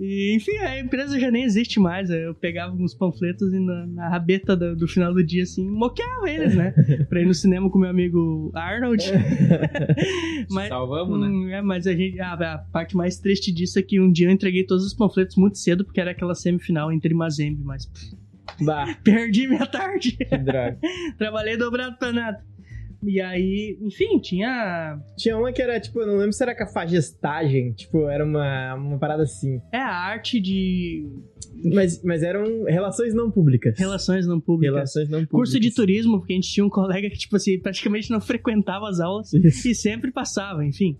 e, 0.00 0.34
enfim, 0.36 0.56
a 0.58 0.78
empresa 0.78 1.18
já 1.18 1.30
nem 1.30 1.42
existe 1.44 1.80
mais. 1.80 2.08
Eu 2.10 2.34
pegava 2.34 2.74
uns 2.74 2.94
panfletos 2.94 3.52
e 3.52 3.58
na, 3.58 3.86
na 3.86 4.08
rabeta 4.08 4.56
do, 4.56 4.76
do 4.76 4.86
final 4.88 5.12
do 5.12 5.24
dia, 5.24 5.42
assim, 5.42 5.68
moqueava 5.68 6.30
eles, 6.30 6.54
né? 6.54 6.72
pra 7.08 7.20
ir 7.20 7.26
no 7.26 7.34
cinema 7.34 7.68
com 7.70 7.78
meu 7.78 7.90
amigo 7.90 8.50
Arnold. 8.54 9.04
mas, 10.50 10.68
Salvamos, 10.68 11.20
né? 11.20 11.26
hum, 11.28 11.48
é, 11.50 11.62
mas 11.62 11.86
a 11.86 11.92
gente. 11.94 12.20
A, 12.20 12.32
a 12.34 12.58
parte 12.58 12.96
mais 12.96 13.18
triste 13.18 13.52
disso 13.52 13.78
é 13.78 13.82
que 13.82 14.00
um 14.00 14.10
dia 14.10 14.28
eu 14.28 14.30
entreguei 14.30 14.64
todos 14.64 14.84
os 14.86 14.94
panfletos 14.94 15.25
muito 15.38 15.58
cedo, 15.58 15.84
porque 15.84 16.00
era 16.00 16.10
aquela 16.12 16.34
semifinal 16.34 16.92
entre 16.92 17.12
Mazembe, 17.14 17.62
mas 17.64 17.88
Bah, 18.60 18.86
perdi 19.02 19.48
minha 19.48 19.66
tarde. 19.66 20.12
que 20.16 20.36
droga. 20.38 20.78
Trabalhei 21.18 21.56
dobrado 21.56 21.96
pra 21.98 22.12
nada. 22.12 22.44
E 23.02 23.20
aí, 23.20 23.78
enfim, 23.82 24.18
tinha. 24.18 24.98
Tinha 25.16 25.36
uma 25.36 25.52
que 25.52 25.60
era, 25.60 25.78
tipo, 25.78 26.04
não 26.04 26.16
lembro 26.16 26.32
se 26.32 26.42
era 26.42 26.54
cafagestagem, 26.54 27.72
tipo, 27.72 28.08
era 28.08 28.24
uma, 28.24 28.74
uma 28.74 28.98
parada 28.98 29.22
assim. 29.22 29.60
É 29.72 29.76
a 29.78 29.92
arte 29.94 30.40
de 30.40 31.06
Mas, 31.74 32.02
mas 32.02 32.22
eram 32.22 32.64
relações 32.64 33.14
não 33.14 33.30
públicas. 33.30 33.78
relações 33.78 34.26
não 34.26 34.40
públicas. 34.40 34.74
Relações 34.74 35.08
não 35.08 35.18
públicas. 35.20 35.36
Curso 35.38 35.60
de 35.60 35.72
turismo, 35.74 36.18
porque 36.18 36.32
a 36.32 36.36
gente 36.36 36.50
tinha 36.50 36.64
um 36.64 36.70
colega 36.70 37.08
que, 37.10 37.18
tipo 37.18 37.36
assim, 37.36 37.60
praticamente 37.60 38.10
não 38.10 38.20
frequentava 38.20 38.88
as 38.88 38.98
aulas 38.98 39.32
Isso, 39.32 39.68
e 39.68 39.74
sempre 39.74 40.10
passava, 40.10 40.64
enfim. 40.64 40.96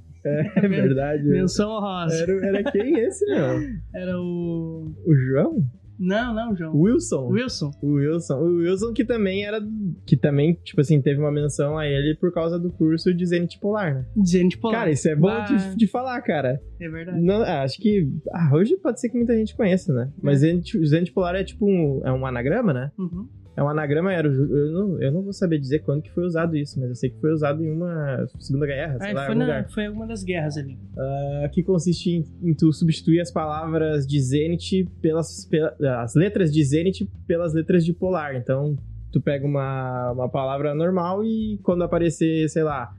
É 0.56 0.60
verdade. 0.68 1.24
Menção 1.24 1.70
honrosa. 1.70 2.14
Era, 2.22 2.46
era 2.46 2.70
quem 2.72 2.98
esse, 3.00 3.24
não? 3.26 3.60
Era 3.94 4.18
o. 4.20 4.92
O 5.06 5.14
João? 5.14 5.64
Não, 5.98 6.34
não, 6.34 6.54
João. 6.54 6.74
O 6.74 6.82
Wilson. 6.82 7.26
Wilson. 7.28 7.70
O 7.82 7.92
Wilson. 7.94 8.34
O 8.38 8.56
Wilson 8.58 8.92
que 8.92 9.02
também 9.02 9.46
era. 9.46 9.58
Que 10.04 10.14
também, 10.14 10.52
tipo 10.62 10.78
assim, 10.82 11.00
teve 11.00 11.18
uma 11.18 11.32
menção 11.32 11.78
a 11.78 11.86
ele 11.86 12.14
por 12.20 12.30
causa 12.34 12.58
do 12.58 12.70
curso 12.70 13.14
de 13.14 13.24
Zenit 13.24 13.58
Polar, 13.58 13.94
né? 13.94 14.06
Dizendo, 14.14 14.50
tipo, 14.50 14.70
Cara, 14.70 14.90
isso 14.90 15.08
é 15.08 15.16
bom 15.16 15.28
Ah. 15.30 15.44
de, 15.44 15.74
de 15.76 15.86
falar, 15.86 16.20
cara. 16.20 16.60
é 16.78 16.88
verdade. 16.90 17.22
Não, 17.22 17.40
ah, 17.40 17.62
acho 17.62 17.80
que. 17.80 18.06
Ah, 18.30 18.50
hoje 18.54 18.76
pode 18.76 19.00
ser 19.00 19.08
que 19.08 19.16
muita 19.16 19.34
gente 19.34 19.56
conheça, 19.56 19.90
né? 19.94 20.12
Mas 20.22 20.40
Zenit, 20.40 20.78
Zenit 20.86 21.12
Polar 21.12 21.34
é 21.34 21.44
tipo 21.44 21.64
um. 21.66 22.02
É 22.04 22.12
um 22.12 22.26
anagrama, 22.26 22.74
né? 22.74 22.92
Uhum. 22.98 23.26
É 23.56 23.62
um 23.62 23.68
anagrama, 23.70 24.12
era 24.12 24.28
eu 24.28 24.70
não, 24.72 25.02
eu 25.02 25.10
não 25.10 25.22
vou 25.22 25.32
saber 25.32 25.58
dizer 25.58 25.78
quando 25.78 26.02
que 26.02 26.10
foi 26.10 26.24
usado 26.24 26.54
isso, 26.56 26.78
mas 26.78 26.90
eu 26.90 26.94
sei 26.94 27.08
que 27.10 27.18
foi 27.20 27.32
usado 27.32 27.64
em 27.64 27.70
uma 27.70 28.26
Segunda 28.38 28.66
Guerra, 28.66 28.98
sei 28.98 29.08
Aí 29.08 29.14
lá, 29.14 29.24
foi, 29.26 29.34
na, 29.34 29.64
foi 29.64 29.88
uma 29.88 30.06
das 30.06 30.22
guerras 30.22 30.58
ali. 30.58 30.78
Ah, 30.96 31.48
que 31.50 31.62
consiste 31.62 32.10
em, 32.10 32.24
em 32.50 32.54
tu 32.54 32.70
substituir 32.72 33.20
as 33.20 33.30
palavras 33.30 34.06
de 34.06 34.20
Zenit 34.20 34.86
pelas, 35.00 35.46
pela- 35.46 35.74
as 36.02 36.14
letras 36.14 36.52
de 36.52 36.62
Zenit 36.62 37.08
pelas 37.26 37.54
letras 37.54 37.82
de 37.84 37.94
Polar. 37.94 38.36
Então, 38.36 38.76
tu 39.10 39.20
pega 39.22 39.46
uma, 39.46 40.12
uma 40.12 40.28
palavra 40.28 40.74
normal 40.74 41.24
e 41.24 41.58
quando 41.62 41.82
aparecer, 41.82 42.48
sei 42.50 42.62
lá, 42.62 42.92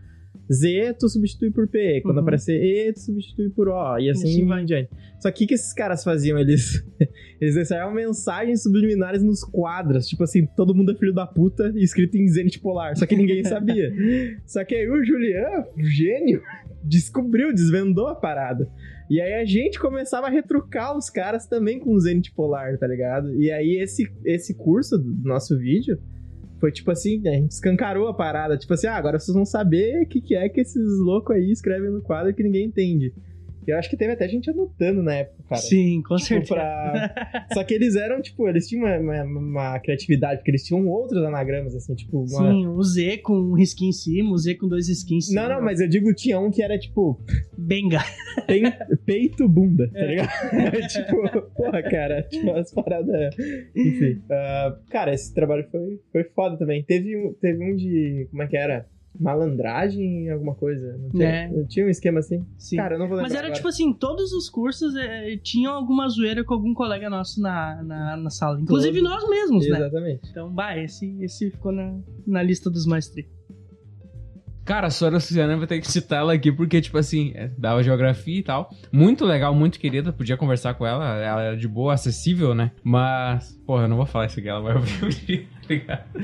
Z, 0.51 0.96
tu 1.00 1.10
substitui 1.10 1.51
por 1.51 1.68
P. 1.68 2.01
Quando 2.01 2.18
Uhum. 2.18 2.22
aparecer 2.24 2.62
E, 2.62 2.94
tu 2.94 3.00
substitui 3.01 3.50
por 3.50 3.68
O. 3.68 3.98
E 4.00 4.10
assim, 4.10 4.30
assim 4.30 4.46
vai 4.46 4.63
em 4.63 4.66
diante. 4.66 4.89
Só 5.20 5.32
que 5.32 5.46
o 5.46 5.48
que 5.48 5.54
esses 5.54 5.74
caras 5.74 6.04
faziam? 6.04 6.38
Eles, 6.39 6.84
eles 7.42 7.56
deixavam 7.56 7.94
mensagens 7.94 8.63
subliminares 8.63 9.24
nos 9.24 9.44
quadros. 9.44 10.08
Tipo 10.08 10.24
assim, 10.24 10.46
todo 10.56 10.74
mundo 10.74 10.92
é 10.92 10.96
filho 10.96 11.13
da 11.13 11.25
puta 11.27 11.72
e 11.75 11.84
escrito 11.84 12.18
em 12.18 12.27
Zenit 12.27 12.60
Polar. 12.60 12.98
Só 12.98 13.06
que 13.06 13.16
ninguém 13.16 13.44
sabia. 13.46 13.92
Só 14.46 14.63
que 14.63 14.75
aí 14.75 14.89
o 14.89 15.04
Julian, 15.04 15.66
o 15.75 15.84
gênio, 15.84 16.42
descobriu, 16.84 17.54
desvendou 17.54 18.08
a 18.08 18.16
parada. 18.16 18.70
E 19.10 19.22
aí 19.22 19.34
a 19.36 19.46
gente 19.46 19.80
começava 19.80 20.27
a 20.27 20.30
retrucar 20.30 20.98
os 20.98 21.10
caras 21.10 21.46
também 21.48 21.80
com 21.80 21.94
o 21.94 22.00
Zenit 22.00 22.34
Polar, 22.34 22.77
tá 22.77 22.86
ligado? 22.88 23.34
E 23.42 23.50
aí 23.51 23.77
esse, 23.82 24.10
esse 24.25 24.54
curso 24.54 24.98
do 24.98 25.27
nosso 25.27 25.58
vídeo 25.58 25.98
foi 26.60 26.72
tipo 26.72 26.92
assim, 26.92 27.28
a 27.28 27.32
gente 27.32 27.52
escancarou 27.52 28.08
a 28.08 28.14
parada. 28.14 28.58
Tipo 28.58 28.74
assim, 28.74 28.88
ah, 28.88 28.96
agora 28.96 29.20
vocês 29.20 29.36
vão 29.36 29.46
saber 29.46 30.04
o 30.04 30.08
que, 30.08 30.22
que 30.22 30.36
é 30.36 30.50
que 30.50 30.62
esses 30.62 31.00
loucos 31.00 31.36
aí 31.36 31.52
escrevem 31.52 31.92
no 31.92 32.02
quadro 32.02 32.34
que 32.34 32.44
ninguém 32.44 32.66
entende. 32.66 33.14
Eu 33.68 33.78
acho 33.78 33.90
que 33.90 33.98
teve 33.98 34.14
até 34.14 34.28
gente 34.28 34.50
anotando 34.50 35.04
na 35.04 35.14
época, 35.16 35.44
cara. 35.50 35.62
Sim, 35.62 36.02
com 36.08 36.16
Tipo, 36.16 36.28
certeza. 36.28 36.54
pra- 36.56 37.48
Só 37.54 37.64
que 37.64 37.74
eles 37.74 37.96
eram, 37.96 38.22
tipo, 38.22 38.48
eles 38.48 38.68
tinham 38.68 38.86
uma, 38.86 39.24
uma- 39.24 39.40
uma 39.40 39.80
criatividade, 39.80 40.38
porque 40.40 40.52
eles 40.52 40.64
tinham 40.64 40.88
outros 40.88 41.22
anagramas, 41.24 41.76
assim, 41.76 41.94
tipo, 41.96 42.20
uma... 42.20 42.28
Sim, 42.52 42.68
o 42.68 42.82
Z 42.84 43.18
com 43.18 43.34
um 43.34 43.54
risquinho 43.54 43.90
em 43.90 43.94
cima, 43.94 44.32
o 44.32 44.38
Z 44.38 44.56
com 44.56 44.68
dois 44.68 44.88
risquinhos 44.88 45.26
em 45.26 45.28
cima. 45.30 45.42
Não, 45.48 45.56
não, 45.58 45.62
mas 45.66 45.80
eu 45.82 45.88
digo, 45.88 46.14
tinha 46.14 46.40
um 46.40 46.50
que 46.50 46.62
era, 46.62 46.78
tipo, 46.78 47.20
Benga. 47.58 48.00
Tem 48.48 48.64
peito 49.06 49.48
bunda, 49.50 49.90
tá 49.92 50.00
É. 50.00 50.08
ligado? 50.08 50.30
tipo, 50.88 51.52
porra, 51.56 51.84
cara, 51.84 52.22
tipo, 52.24 52.50
umas 52.50 52.72
paradas. 52.74 53.36
Enfim. 53.76 54.22
ah, 54.32 54.78
cara, 54.90 55.14
esse 55.14 55.34
trabalho 55.34 55.66
foi, 55.72 56.00
foi 56.12 56.24
foda 56.36 56.58
também. 56.58 56.84
Teve 56.84 57.36
teve 57.42 57.64
um 57.64 57.76
de. 57.76 58.28
Como 58.30 58.44
é 58.44 58.48
que 58.48 58.56
era? 58.58 58.86
Malandragem, 59.20 60.30
alguma 60.30 60.56
coisa. 60.56 60.98
Não 60.98 61.10
tinha, 61.10 61.28
É. 61.28 61.48
não 61.50 61.66
tinha 61.68 61.86
um 61.86 61.90
esquema 61.90 62.20
assim? 62.20 62.46
Sim. 62.58 62.78
Cara, 62.78 62.96
eu 62.96 63.00
não 63.00 63.08
vou 63.08 63.18
lembrar. 63.18 63.30
Mas 63.30 63.38
era 63.38 63.48
agora. 63.48 63.56
tipo 63.56 63.68
assim, 63.68 63.94
todos 63.94 64.32
os 64.34 64.50
cursos 64.50 64.96
eh, 64.96 65.38
tinham 65.44 65.74
alguma 65.74 66.08
zoeira 66.10 66.44
com 66.44 66.54
algum 66.54 66.74
colega 66.74 67.10
nosso 67.10 67.42
na, 67.42 67.82
na, 67.84 68.18
na 68.18 68.30
sala. 68.30 68.60
Inclusive 68.60 69.02
Todos. 69.02 69.10
nós 69.14 69.30
mesmos, 69.30 69.70
né? 69.70 69.78
Exatamente. 69.78 70.30
Então, 70.30 70.50
bah, 70.52 70.78
esse, 70.78 71.18
esse 71.22 71.52
ficou 71.52 71.72
na, 71.72 71.98
na 72.26 72.44
lista 72.44 72.70
dos 72.70 72.86
mais 72.86 73.08
tri. 73.10 73.28
Cara, 74.66 74.88
a 74.88 74.90
Sora 74.90 75.14
Luciana 75.16 75.54
eu 75.54 75.58
vou 75.60 75.66
ter 75.66 75.80
que 75.80 75.90
citar 75.90 76.20
ela 76.20 76.34
aqui, 76.34 76.52
porque, 76.52 76.82
tipo 76.82 76.98
assim, 76.98 77.32
é, 77.36 77.50
dava 77.58 77.82
geografia 77.82 78.38
e 78.40 78.44
tal. 78.44 78.70
Muito 78.92 79.24
legal, 79.24 79.56
muito 79.56 79.80
querida, 79.80 80.12
podia 80.12 80.36
conversar 80.36 80.74
com 80.74 80.86
ela, 80.86 81.06
ela 81.24 81.42
era 81.42 81.56
de 81.56 81.70
boa, 81.70 81.94
acessível, 81.94 82.54
né? 82.54 82.72
Mas, 82.84 83.54
porra, 83.66 83.84
eu 83.84 83.88
não 83.88 83.96
vou 83.96 84.06
falar 84.06 84.26
isso 84.26 84.38
aqui, 84.40 84.50
ela 84.50 84.60
vai 84.60 84.76
ouvir 84.76 85.48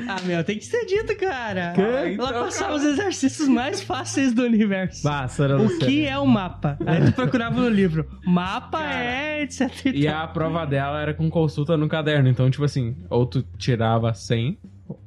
Ah, 0.07 0.21
meu, 0.25 0.43
tem 0.43 0.57
que 0.57 0.65
ser 0.65 0.85
dito, 0.85 1.15
cara. 1.17 1.73
Que? 1.73 1.81
Ela 1.81 2.09
Então, 2.09 2.27
passava 2.27 2.71
cara. 2.71 2.75
os 2.75 2.83
exercícios 2.85 3.47
mais 3.47 3.81
fáceis 3.83 4.33
do 4.33 4.43
universo. 4.43 5.03
O 5.61 5.67
que 5.87 6.05
é 6.05 6.17
o 6.17 6.25
mapa? 6.25 6.77
Aí 6.85 7.05
tu 7.05 7.13
procurava 7.13 7.59
no 7.61 7.69
livro. 7.69 8.05
Mapa 8.25 8.79
Cara, 8.79 9.03
é, 9.03 9.41
etc. 9.43 9.85
E 9.93 10.01
E 10.03 10.07
a 10.07 10.25
prova 10.27 10.65
dela 10.65 11.01
era 11.01 11.13
com 11.13 11.29
consulta 11.29 11.75
no 11.77 11.87
caderno, 11.87 12.27
então, 12.29 12.49
tipo 12.49 12.63
assim, 12.63 12.95
ou 13.09 13.25
tu 13.25 13.43
tirava 13.57 14.13
100, 14.13 14.57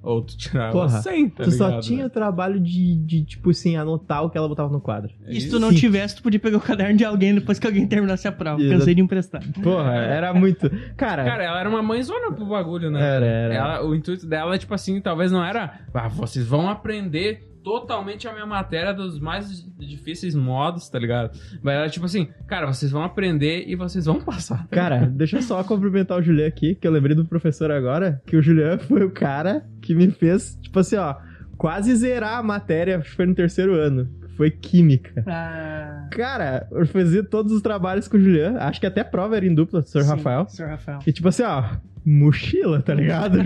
ou 0.07 0.23
tu 0.23 0.37
tirava 0.39 0.73
Porra, 0.73 1.03
100, 1.03 1.29
tá 1.31 1.43
Tu 1.45 1.51
só 1.51 1.67
ligado, 1.67 1.83
tinha 1.83 1.99
né? 2.01 2.07
o 2.07 2.11
trabalho 2.11 2.61
de, 2.61 2.95
de, 3.05 3.25
tipo 3.25 3.51
assim, 3.51 3.77
anotar 3.77 4.23
o 4.25 4.31
que 4.31 4.39
ela 4.39 4.49
botava 4.49 4.73
no 4.73 4.81
quadro. 4.81 5.13
E 5.29 5.41
se 5.41 5.51
tu 5.51 5.59
não 5.59 5.71
Sim. 5.71 5.77
tivesse, 5.77 6.17
tu 6.17 6.23
podia 6.23 6.39
pegar 6.39 6.57
o 6.59 6.61
caderno 6.61 6.97
de 6.97 7.05
alguém 7.05 7.35
depois 7.35 7.59
que 7.59 7.67
alguém 7.67 7.87
terminasse 7.87 8.27
a 8.29 8.33
prova. 8.33 8.61
Exato. 8.63 8.79
Cansei 8.79 8.95
de 8.95 9.01
emprestar. 9.01 9.43
Porra, 9.63 9.95
era 9.97 10.33
muito. 10.33 10.71
Cara, 10.97 11.25
Cara, 11.25 11.43
ela 11.45 11.59
era 11.61 11.69
uma 11.69 11.83
mãezona 11.83 12.31
pro 12.33 12.47
bagulho, 12.47 12.91
né? 12.91 13.01
era, 13.01 13.27
era. 13.27 13.55
Ela- 13.55 13.85
o 13.85 13.95
intuito 13.95 14.27
dela, 14.27 14.57
tipo 14.57 14.73
assim, 14.73 15.01
talvez 15.01 15.33
não 15.33 15.45
era. 15.45 15.81
Ah, 15.93 16.09
vocês 16.09 16.47
vão 16.47 16.69
aprender 16.69 17.43
totalmente 17.67 18.29
a 18.29 18.33
minha 18.33 18.47
matéria 18.47 18.95
dos 18.95 19.19
mais 19.19 19.67
difíceis 19.77 20.37
modos, 20.37 20.89
tá 20.89 21.01
ligado? 21.01 21.37
Mas 21.61 21.75
era 21.75 21.91
tipo 21.91 22.07
assim, 22.07 22.29
cara, 22.47 22.65
vocês 22.65 22.93
vão 22.93 23.03
aprender 23.03 23.65
e 23.67 23.75
vocês 23.75 24.05
vão 24.07 24.21
passar. 24.21 24.65
Cara, 24.71 25.05
deixa 25.07 25.39
eu 25.39 25.43
só 25.43 25.65
cumprimentar 25.65 26.17
o 26.17 26.23
Julian 26.23 26.47
aqui, 26.47 26.77
que 26.77 26.87
eu 26.87 26.93
lembrei 26.93 27.17
do 27.17 27.25
professor 27.25 27.73
agora, 27.73 28.23
que 28.25 28.37
o 28.37 28.43
Julian 28.43 28.79
foi 28.79 29.03
o 29.03 29.11
cara 29.11 29.67
que 29.83 29.97
me 29.97 30.09
fez, 30.13 30.57
tipo 30.63 30.79
assim, 30.79 30.95
ó, 30.95 31.17
quase 31.59 31.93
zerar 31.97 32.39
a 32.39 32.43
matéria, 32.43 32.99
acho 32.99 33.11
que 33.11 33.17
foi 33.17 33.27
no 33.27 33.35
terceiro 33.35 33.75
ano. 33.75 34.09
Foi 34.37 34.49
química. 34.49 35.25
Ah, 35.27 36.09
Cara, 36.13 36.69
eu 36.71 36.87
fazia 36.87 37.25
todos 37.25 37.51
os 37.51 37.63
trabalhos 37.63 38.07
com 38.07 38.17
o 38.17 38.21
Julian, 38.21 38.59
acho 38.59 38.79
que 38.79 38.87
até 38.87 39.03
prova 39.03 39.37
era 39.37 39.45
em 39.45 39.55
dupla, 39.55 39.83
do 39.83 39.89
Sr. 39.89 40.05
Rafael. 40.05 40.47
Sr. 40.49 40.67
Rafael. 40.67 40.99
E 41.05 41.13
tipo 41.13 41.27
assim, 41.27 41.43
ó, 41.43 41.65
mochila, 42.05 42.81
tá 42.81 42.95
ligado? 42.95 43.39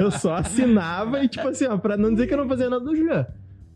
Eu 0.00 0.10
só 0.10 0.36
assinava 0.36 1.22
e 1.22 1.28
tipo 1.28 1.46
assim, 1.46 1.66
ó, 1.66 1.76
pra 1.76 1.98
não 1.98 2.10
dizer 2.12 2.26
que 2.26 2.32
eu 2.32 2.38
não 2.38 2.48
fazia 2.48 2.70
nada 2.70 2.82
do 2.82 2.96
Julian. 2.96 3.26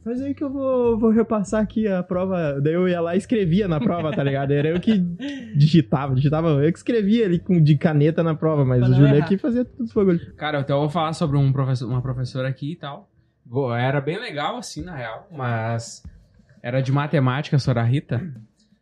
Faz 0.02 0.20
aí 0.22 0.34
que 0.34 0.42
eu 0.42 0.50
vou, 0.50 0.98
vou 0.98 1.10
repassar 1.10 1.62
aqui 1.62 1.86
a 1.86 2.02
prova. 2.02 2.58
Daí 2.60 2.72
eu 2.72 2.88
ia 2.88 3.00
lá 3.00 3.14
e 3.14 3.18
escrevia 3.18 3.68
na 3.68 3.78
prova, 3.78 4.10
tá 4.12 4.22
ligado? 4.24 4.50
Era 4.52 4.68
eu 4.68 4.80
que 4.80 4.98
digitava, 5.54 6.14
digitava. 6.14 6.48
Eu 6.48 6.72
que 6.72 6.78
escrevia 6.78 7.26
ali 7.26 7.38
com, 7.38 7.62
de 7.62 7.76
caneta 7.76 8.22
na 8.22 8.34
prova, 8.34 8.64
mas 8.64 8.82
o 8.82 8.88
não 8.88 8.94
Julian 8.96 9.16
errar. 9.16 9.24
aqui 9.26 9.36
fazia 9.36 9.64
tudo 9.64 9.84
os 9.84 9.92
bagulho. 9.92 10.34
Cara, 10.36 10.60
então 10.60 10.76
eu 10.76 10.80
vou 10.82 10.90
falar 10.90 11.12
sobre 11.12 11.36
um 11.36 11.52
professor, 11.52 11.86
uma 11.88 12.00
professora 12.00 12.48
aqui 12.48 12.72
e 12.72 12.76
tal. 12.76 13.10
Bo- 13.44 13.74
Era 13.74 14.00
bem 14.00 14.18
legal, 14.18 14.56
assim, 14.56 14.82
na 14.82 14.94
real, 14.96 15.28
mas 15.30 16.02
era 16.62 16.80
de 16.80 16.92
matemática, 16.92 17.56
a 17.56 17.58
Sora 17.58 17.82
Rita. 17.82 18.22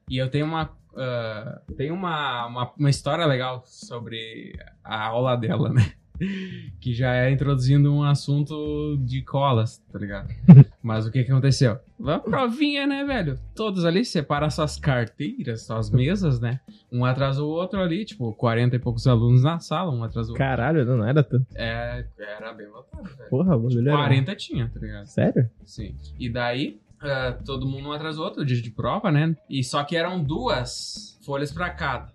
E 0.08 0.18
eu 0.18 0.28
tenho 0.30 0.46
uma. 0.46 0.70
ah, 0.96 1.60
tenho 1.76 1.94
uma, 1.94 2.46
uma, 2.46 2.72
uma 2.78 2.90
história 2.90 3.26
legal 3.26 3.62
sobre 3.66 4.52
a 4.84 5.04
aula 5.06 5.36
dela, 5.36 5.68
né? 5.70 5.92
Que 6.80 6.94
já 6.94 7.14
é 7.14 7.30
introduzindo 7.30 7.92
um 7.92 8.04
assunto 8.04 8.96
de 9.00 9.22
colas, 9.22 9.78
tá 9.92 9.98
ligado? 9.98 10.28
Mas 10.82 11.06
o 11.06 11.10
que 11.10 11.24
que 11.24 11.30
aconteceu? 11.30 11.78
A 12.04 12.18
provinha, 12.18 12.86
né, 12.86 13.04
velho? 13.04 13.38
Todos 13.54 13.84
ali 13.84 14.04
separam 14.04 14.48
suas 14.48 14.76
carteiras, 14.76 15.62
suas 15.62 15.90
mesas, 15.92 16.40
né? 16.40 16.60
Um 16.90 17.04
atrás 17.04 17.36
do 17.36 17.48
outro 17.48 17.80
ali, 17.80 18.04
tipo, 18.04 18.32
40 18.34 18.76
e 18.76 18.78
poucos 18.78 19.06
alunos 19.06 19.42
na 19.42 19.58
sala, 19.58 19.92
um 19.92 20.04
atrás 20.04 20.28
do 20.28 20.30
outro. 20.30 20.44
Caralho, 20.44 20.84
não, 20.84 21.04
era 21.04 21.22
tanto. 21.22 21.46
É, 21.54 22.04
era 22.18 22.52
bem 22.52 22.68
lotado, 22.68 23.04
velho. 23.04 23.30
Porra, 23.30 23.56
o 23.56 23.70
era... 23.80 23.96
40 23.96 24.36
tinha, 24.36 24.70
tá 24.72 24.80
ligado? 24.80 25.06
Sério? 25.06 25.50
Sim. 25.66 25.94
E 26.18 26.30
daí, 26.30 26.80
ah, 27.00 27.36
todo 27.44 27.66
mundo 27.66 27.88
um 27.88 27.92
atrás 27.92 28.16
do 28.16 28.22
outro, 28.22 28.44
dia 28.44 28.60
de 28.60 28.70
prova, 28.70 29.10
né? 29.10 29.36
E 29.48 29.62
só 29.62 29.82
que 29.84 29.96
eram 29.96 30.22
duas 30.22 31.18
folhas 31.22 31.52
pra 31.52 31.70
cada. 31.70 32.10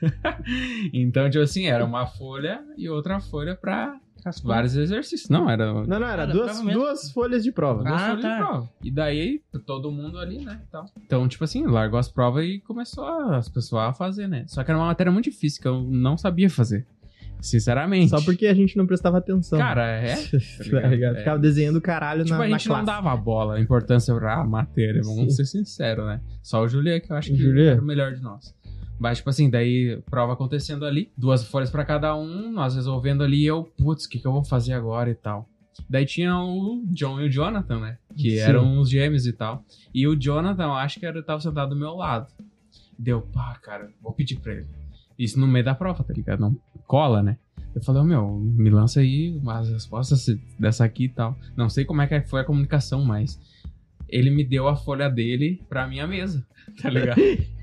então, 0.92 1.28
tipo 1.30 1.42
assim, 1.42 1.66
era 1.66 1.84
uma 1.84 2.06
folha 2.06 2.62
e 2.76 2.88
outra 2.88 3.20
folha 3.20 3.54
pra 3.56 3.98
vários 4.44 4.76
exercícios. 4.76 5.28
Não, 5.28 5.50
era 5.50 5.72
duas 5.72 5.88
Não, 5.88 5.98
não, 5.98 6.06
era 6.06 6.22
Era 6.22 6.32
duas, 6.32 6.60
duas 6.60 7.10
folhas 7.10 7.42
de 7.42 7.50
prova. 7.50 7.82
Ah, 7.86 8.10
folhas 8.10 8.22
tá. 8.22 8.30
de 8.36 8.36
prova. 8.44 8.70
E 8.84 8.90
daí, 8.90 9.42
todo 9.66 9.90
mundo 9.90 10.18
ali, 10.18 10.44
né? 10.44 10.60
e 10.62 10.70
tal. 10.70 10.84
Então, 11.04 11.26
tipo 11.28 11.42
assim, 11.44 11.66
largou 11.66 11.98
as 11.98 12.08
provas 12.08 12.44
e 12.44 12.60
começou 12.60 13.04
a- 13.04 13.36
as 13.38 13.48
pessoas 13.48 13.88
a 13.90 13.92
fazer, 13.92 14.28
né? 14.28 14.44
Só 14.46 14.62
que 14.62 14.70
era 14.70 14.78
uma 14.78 14.86
matéria 14.86 15.10
muito 15.10 15.24
difícil 15.24 15.60
que 15.60 15.66
eu 15.68 15.82
não 15.82 16.16
sabia 16.16 16.48
fazer. 16.48 16.86
Sinceramente. 17.40 18.10
Só 18.10 18.20
porque 18.22 18.46
a 18.46 18.54
gente 18.54 18.76
não 18.76 18.86
prestava 18.86 19.18
atenção. 19.18 19.58
Cara, 19.58 19.84
é. 19.84 20.14
tá 20.70 20.86
ligado? 20.88 21.16
É. 21.16 21.18
Ficava 21.18 21.38
desenhando 21.40 21.80
caralho 21.80 22.22
Tipo, 22.24 22.36
na, 22.38 22.44
a 22.44 22.48
na 22.48 22.56
gente 22.58 22.68
não 22.68 22.76
classe. 22.84 22.86
dava 22.86 23.16
bola, 23.16 23.56
a 23.56 23.60
importância 23.60 24.14
pra 24.14 24.44
matéria, 24.44 25.02
vamos 25.02 25.34
Sim. 25.34 25.44
ser 25.44 25.46
sinceros, 25.46 26.06
né? 26.06 26.20
Só 26.40 26.62
o 26.62 26.68
Julian, 26.68 27.00
que 27.00 27.10
eu 27.12 27.16
acho 27.16 27.32
O 27.32 27.36
que 27.36 27.42
Julian? 27.42 27.72
era 27.72 27.82
o 27.82 27.84
melhor 27.84 28.12
de 28.14 28.22
nós. 28.22 28.54
Mas, 29.02 29.18
tipo 29.18 29.30
assim, 29.30 29.50
daí 29.50 30.00
prova 30.08 30.34
acontecendo 30.34 30.86
ali, 30.86 31.10
duas 31.18 31.44
folhas 31.44 31.68
pra 31.68 31.84
cada 31.84 32.14
um, 32.14 32.52
nós 32.52 32.76
resolvendo 32.76 33.24
ali, 33.24 33.44
eu, 33.44 33.64
putz, 33.76 34.04
o 34.04 34.08
que, 34.08 34.20
que 34.20 34.26
eu 34.28 34.30
vou 34.30 34.44
fazer 34.44 34.74
agora 34.74 35.10
e 35.10 35.14
tal. 35.16 35.48
Daí 35.90 36.06
tinha 36.06 36.38
o 36.38 36.84
John 36.86 37.20
e 37.20 37.26
o 37.26 37.28
Jonathan, 37.28 37.80
né? 37.80 37.98
Que 38.16 38.36
Sim. 38.36 38.38
eram 38.38 38.78
os 38.78 38.88
gêmeos 38.88 39.26
e 39.26 39.32
tal. 39.32 39.64
E 39.92 40.06
o 40.06 40.14
Jonathan, 40.14 40.62
eu 40.62 40.74
acho 40.74 41.00
que 41.00 41.06
era, 41.06 41.20
tava 41.20 41.40
sentado 41.40 41.70
do 41.70 41.76
meu 41.76 41.96
lado. 41.96 42.32
Deu, 42.96 43.22
pá, 43.22 43.58
cara, 43.60 43.90
vou 44.00 44.12
pedir 44.12 44.38
pra 44.38 44.52
ele. 44.52 44.68
Isso 45.18 45.36
no 45.40 45.48
meio 45.48 45.64
da 45.64 45.74
prova, 45.74 46.04
tá 46.04 46.14
ligado? 46.14 46.38
Não 46.38 46.56
cola, 46.86 47.24
né? 47.24 47.38
Eu 47.74 47.82
falei, 47.82 48.02
ô 48.02 48.04
meu, 48.04 48.38
me 48.38 48.70
lança 48.70 49.00
aí 49.00 49.36
umas 49.36 49.68
respostas 49.68 50.26
dessa 50.60 50.84
aqui 50.84 51.06
e 51.06 51.08
tal. 51.08 51.36
Não 51.56 51.68
sei 51.68 51.84
como 51.84 52.02
é 52.02 52.06
que 52.06 52.20
foi 52.28 52.42
a 52.42 52.44
comunicação, 52.44 53.04
mas 53.04 53.40
ele 54.08 54.30
me 54.30 54.44
deu 54.44 54.68
a 54.68 54.76
folha 54.76 55.10
dele 55.10 55.60
pra 55.68 55.88
minha 55.88 56.06
mesa, 56.06 56.46
tá 56.80 56.88
ligado? 56.88 57.20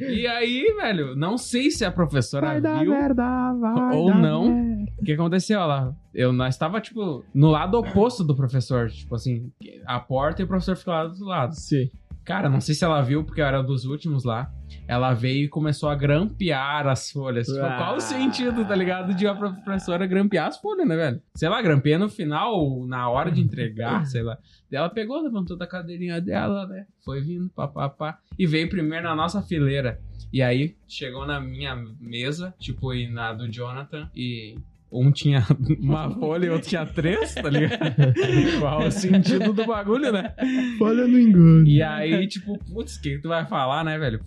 e 0.00 0.26
aí, 0.26 0.74
velho, 0.76 1.14
não 1.14 1.36
sei 1.38 1.70
se 1.70 1.84
a 1.84 1.90
professora 1.92 2.46
Vai 2.46 2.60
dar 2.60 2.80
viu 2.80 2.90
merda, 2.92 3.52
vai 3.54 3.96
ou 3.96 4.10
dar 4.10 4.18
não. 4.18 4.48
merda. 4.48 4.92
o 5.00 5.04
que 5.04 5.12
aconteceu 5.12 5.60
lá. 5.60 5.92
Eu 6.14 6.32
nós 6.32 6.54
estava 6.54 6.80
tipo 6.80 7.24
no 7.34 7.48
lado 7.50 7.78
oposto 7.78 8.22
do 8.24 8.34
professor, 8.34 8.90
tipo 8.90 9.14
assim, 9.14 9.50
a 9.86 9.98
porta 10.00 10.42
e 10.42 10.44
o 10.44 10.48
professor 10.48 10.76
ficou 10.76 10.92
lá 10.94 11.04
do 11.04 11.10
outro 11.10 11.24
lado. 11.24 11.54
Sim. 11.54 11.90
Cara, 12.24 12.48
não 12.48 12.60
sei 12.60 12.74
se 12.74 12.84
ela 12.84 13.00
viu 13.02 13.24
porque 13.24 13.40
eu 13.40 13.46
era 13.46 13.62
dos 13.62 13.84
últimos 13.84 14.24
lá. 14.24 14.50
Ela 14.86 15.12
veio 15.14 15.44
e 15.44 15.48
começou 15.48 15.88
a 15.88 15.94
grampear 15.94 16.86
as 16.86 17.10
folhas. 17.10 17.46
Tipo, 17.46 17.60
Ah. 17.64 17.76
qual 17.76 17.96
o 17.96 18.00
sentido, 18.00 18.64
tá 18.64 18.74
ligado, 18.74 19.14
de 19.14 19.26
uma 19.26 19.34
professora 19.62 20.06
grampear 20.06 20.48
as 20.48 20.58
folhas, 20.58 20.86
né, 20.86 20.96
velho? 20.96 21.22
Sei 21.34 21.48
lá, 21.48 21.60
grampeia 21.62 21.98
no 21.98 22.08
final, 22.08 22.86
na 22.86 23.08
hora 23.08 23.30
de 23.30 23.40
entregar, 23.40 24.04
sei 24.06 24.22
lá. 24.22 24.36
Ela 24.70 24.88
pegou, 24.88 25.20
levantou 25.22 25.56
da 25.56 25.66
cadeirinha 25.66 26.20
dela, 26.20 26.66
né? 26.66 26.86
Foi 27.04 27.20
vindo, 27.20 27.48
papapá. 27.50 28.18
E 28.38 28.46
veio 28.46 28.68
primeiro 28.68 29.04
na 29.04 29.14
nossa 29.14 29.42
fileira. 29.42 30.00
E 30.32 30.40
aí, 30.40 30.74
chegou 30.88 31.26
na 31.26 31.38
minha 31.38 31.76
mesa, 32.00 32.54
tipo, 32.58 32.94
e 32.94 33.06
na 33.06 33.34
do 33.34 33.50
Jonathan, 33.50 34.08
e 34.16 34.56
um 34.92 35.10
tinha 35.10 35.44
uma 35.80 36.10
folha 36.10 36.46
e 36.46 36.50
outro 36.50 36.68
tinha 36.68 36.84
três, 36.84 37.34
tá 37.34 37.48
ligado? 37.48 37.78
Qual 38.60 38.86
o 38.86 38.90
sentido 38.90 39.52
do 39.52 39.64
bagulho, 39.66 40.12
né? 40.12 40.34
Olha 40.80 41.06
no 41.06 41.18
engano. 41.18 41.66
E 41.66 41.82
aí, 41.82 42.26
tipo, 42.26 42.58
putz, 42.58 42.96
o 42.96 43.00
que, 43.02 43.16
que 43.16 43.22
tu 43.22 43.28
vai 43.28 43.46
falar, 43.46 43.84
né, 43.84 43.98
velho? 43.98 44.20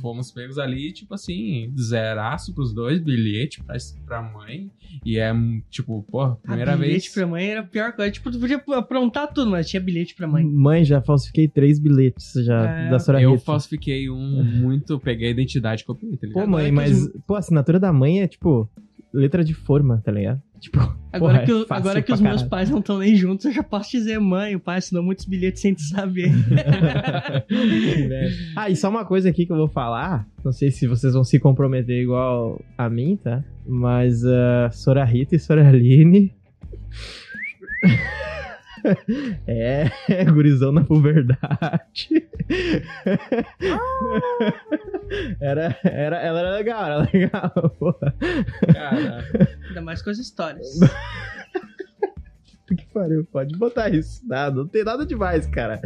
Fomos 0.00 0.30
pegos 0.30 0.58
ali, 0.58 0.92
tipo 0.92 1.14
assim, 1.14 1.72
zeraço 1.78 2.54
pros 2.54 2.72
dois, 2.74 3.00
bilhete 3.00 3.62
pra, 3.64 3.76
pra 4.06 4.22
mãe. 4.22 4.70
E 5.04 5.18
é, 5.18 5.32
tipo, 5.70 6.02
porra, 6.10 6.36
primeira 6.42 6.76
bilhete 6.76 6.92
vez. 7.08 7.14
pra 7.14 7.26
mãe 7.26 7.46
era 7.50 7.60
a 7.60 7.64
pior 7.64 7.92
coisa. 7.92 8.10
Tipo, 8.10 8.30
tu 8.30 8.38
podia 8.38 8.62
aprontar 8.76 9.32
tudo, 9.32 9.50
mas 9.50 9.68
tinha 9.68 9.80
bilhete 9.80 10.14
pra 10.14 10.26
mãe. 10.26 10.44
Mãe, 10.44 10.84
já 10.84 11.00
falsifiquei 11.00 11.48
três 11.48 11.78
bilhetes 11.78 12.32
já 12.44 12.66
É, 12.68 12.90
da 12.90 12.98
senhora 12.98 13.22
Eu 13.22 13.32
Rita. 13.32 13.44
falsifiquei 13.44 14.10
um 14.10 14.42
muito, 14.44 14.98
peguei 14.98 15.28
a 15.28 15.30
identidade 15.30 15.82
e 15.82 15.84
copiei, 15.86 16.16
tá 16.16 16.26
ligado? 16.26 16.44
Pô, 16.44 16.50
mãe, 16.50 16.70
mas, 16.70 17.08
pô, 17.26 17.34
a 17.36 17.38
assinatura 17.38 17.78
da 17.78 17.92
mãe 17.92 18.20
é 18.20 18.28
tipo 18.28 18.68
letra 19.12 19.42
de 19.44 19.54
forma, 19.54 20.00
tá 20.04 20.12
ligado? 20.12 20.40
Tipo, 20.60 20.78
Agora 21.12 21.34
porra, 21.38 21.44
que, 21.46 21.50
é 21.50 21.54
o- 21.54 21.66
fácil 21.66 21.74
agora 21.74 22.02
que 22.02 22.12
os 22.12 22.20
meus 22.20 22.34
caralho. 22.36 22.50
pais 22.50 22.70
não 22.70 22.78
estão 22.80 22.98
nem 22.98 23.16
juntos, 23.16 23.46
eu 23.46 23.52
já 23.52 23.62
posso 23.62 23.90
dizer, 23.90 24.18
mãe, 24.20 24.54
o 24.54 24.60
pai 24.60 24.76
assinou 24.78 25.02
muitos 25.02 25.24
bilhetes 25.24 25.62
sem 25.62 25.74
tu 25.74 25.80
saber. 25.82 26.30
ah, 28.56 28.68
e 28.68 28.76
só 28.76 28.90
uma 28.90 29.04
coisa 29.04 29.30
aqui 29.30 29.46
que 29.46 29.52
eu 29.52 29.56
vou 29.56 29.68
falar. 29.68 30.28
Não 30.44 30.52
sei 30.52 30.70
se 30.70 30.86
vocês 30.86 31.14
vão 31.14 31.24
se 31.24 31.40
comprometer 31.40 32.02
igual 32.02 32.62
a 32.76 32.88
mim, 32.90 33.16
tá? 33.16 33.42
Mas 33.66 34.22
uh, 34.22 34.68
Sora 34.70 35.04
Rita 35.04 35.34
e 35.34 35.38
Sora 35.38 35.66
Aline. 35.66 36.34
é, 39.46 39.90
gurizão 40.32 40.72
na 40.72 40.84
puberdade. 40.84 42.28
era, 45.40 45.76
era, 45.84 46.16
ela 46.18 46.40
era 46.40 46.50
legal, 46.50 46.84
era 46.84 47.08
legal. 47.12 47.50
porra. 47.78 48.14
Cara, 48.72 49.24
Ainda 49.68 49.82
mais 49.82 50.02
com 50.02 50.10
as 50.10 50.18
histórias. 50.18 50.78
Que 52.76 52.86
pariu, 52.94 53.24
pode 53.24 53.56
botar 53.58 53.88
isso. 53.88 54.22
Não, 54.26 54.50
não 54.52 54.68
tem 54.68 54.84
nada 54.84 55.04
demais, 55.04 55.46
cara. 55.46 55.80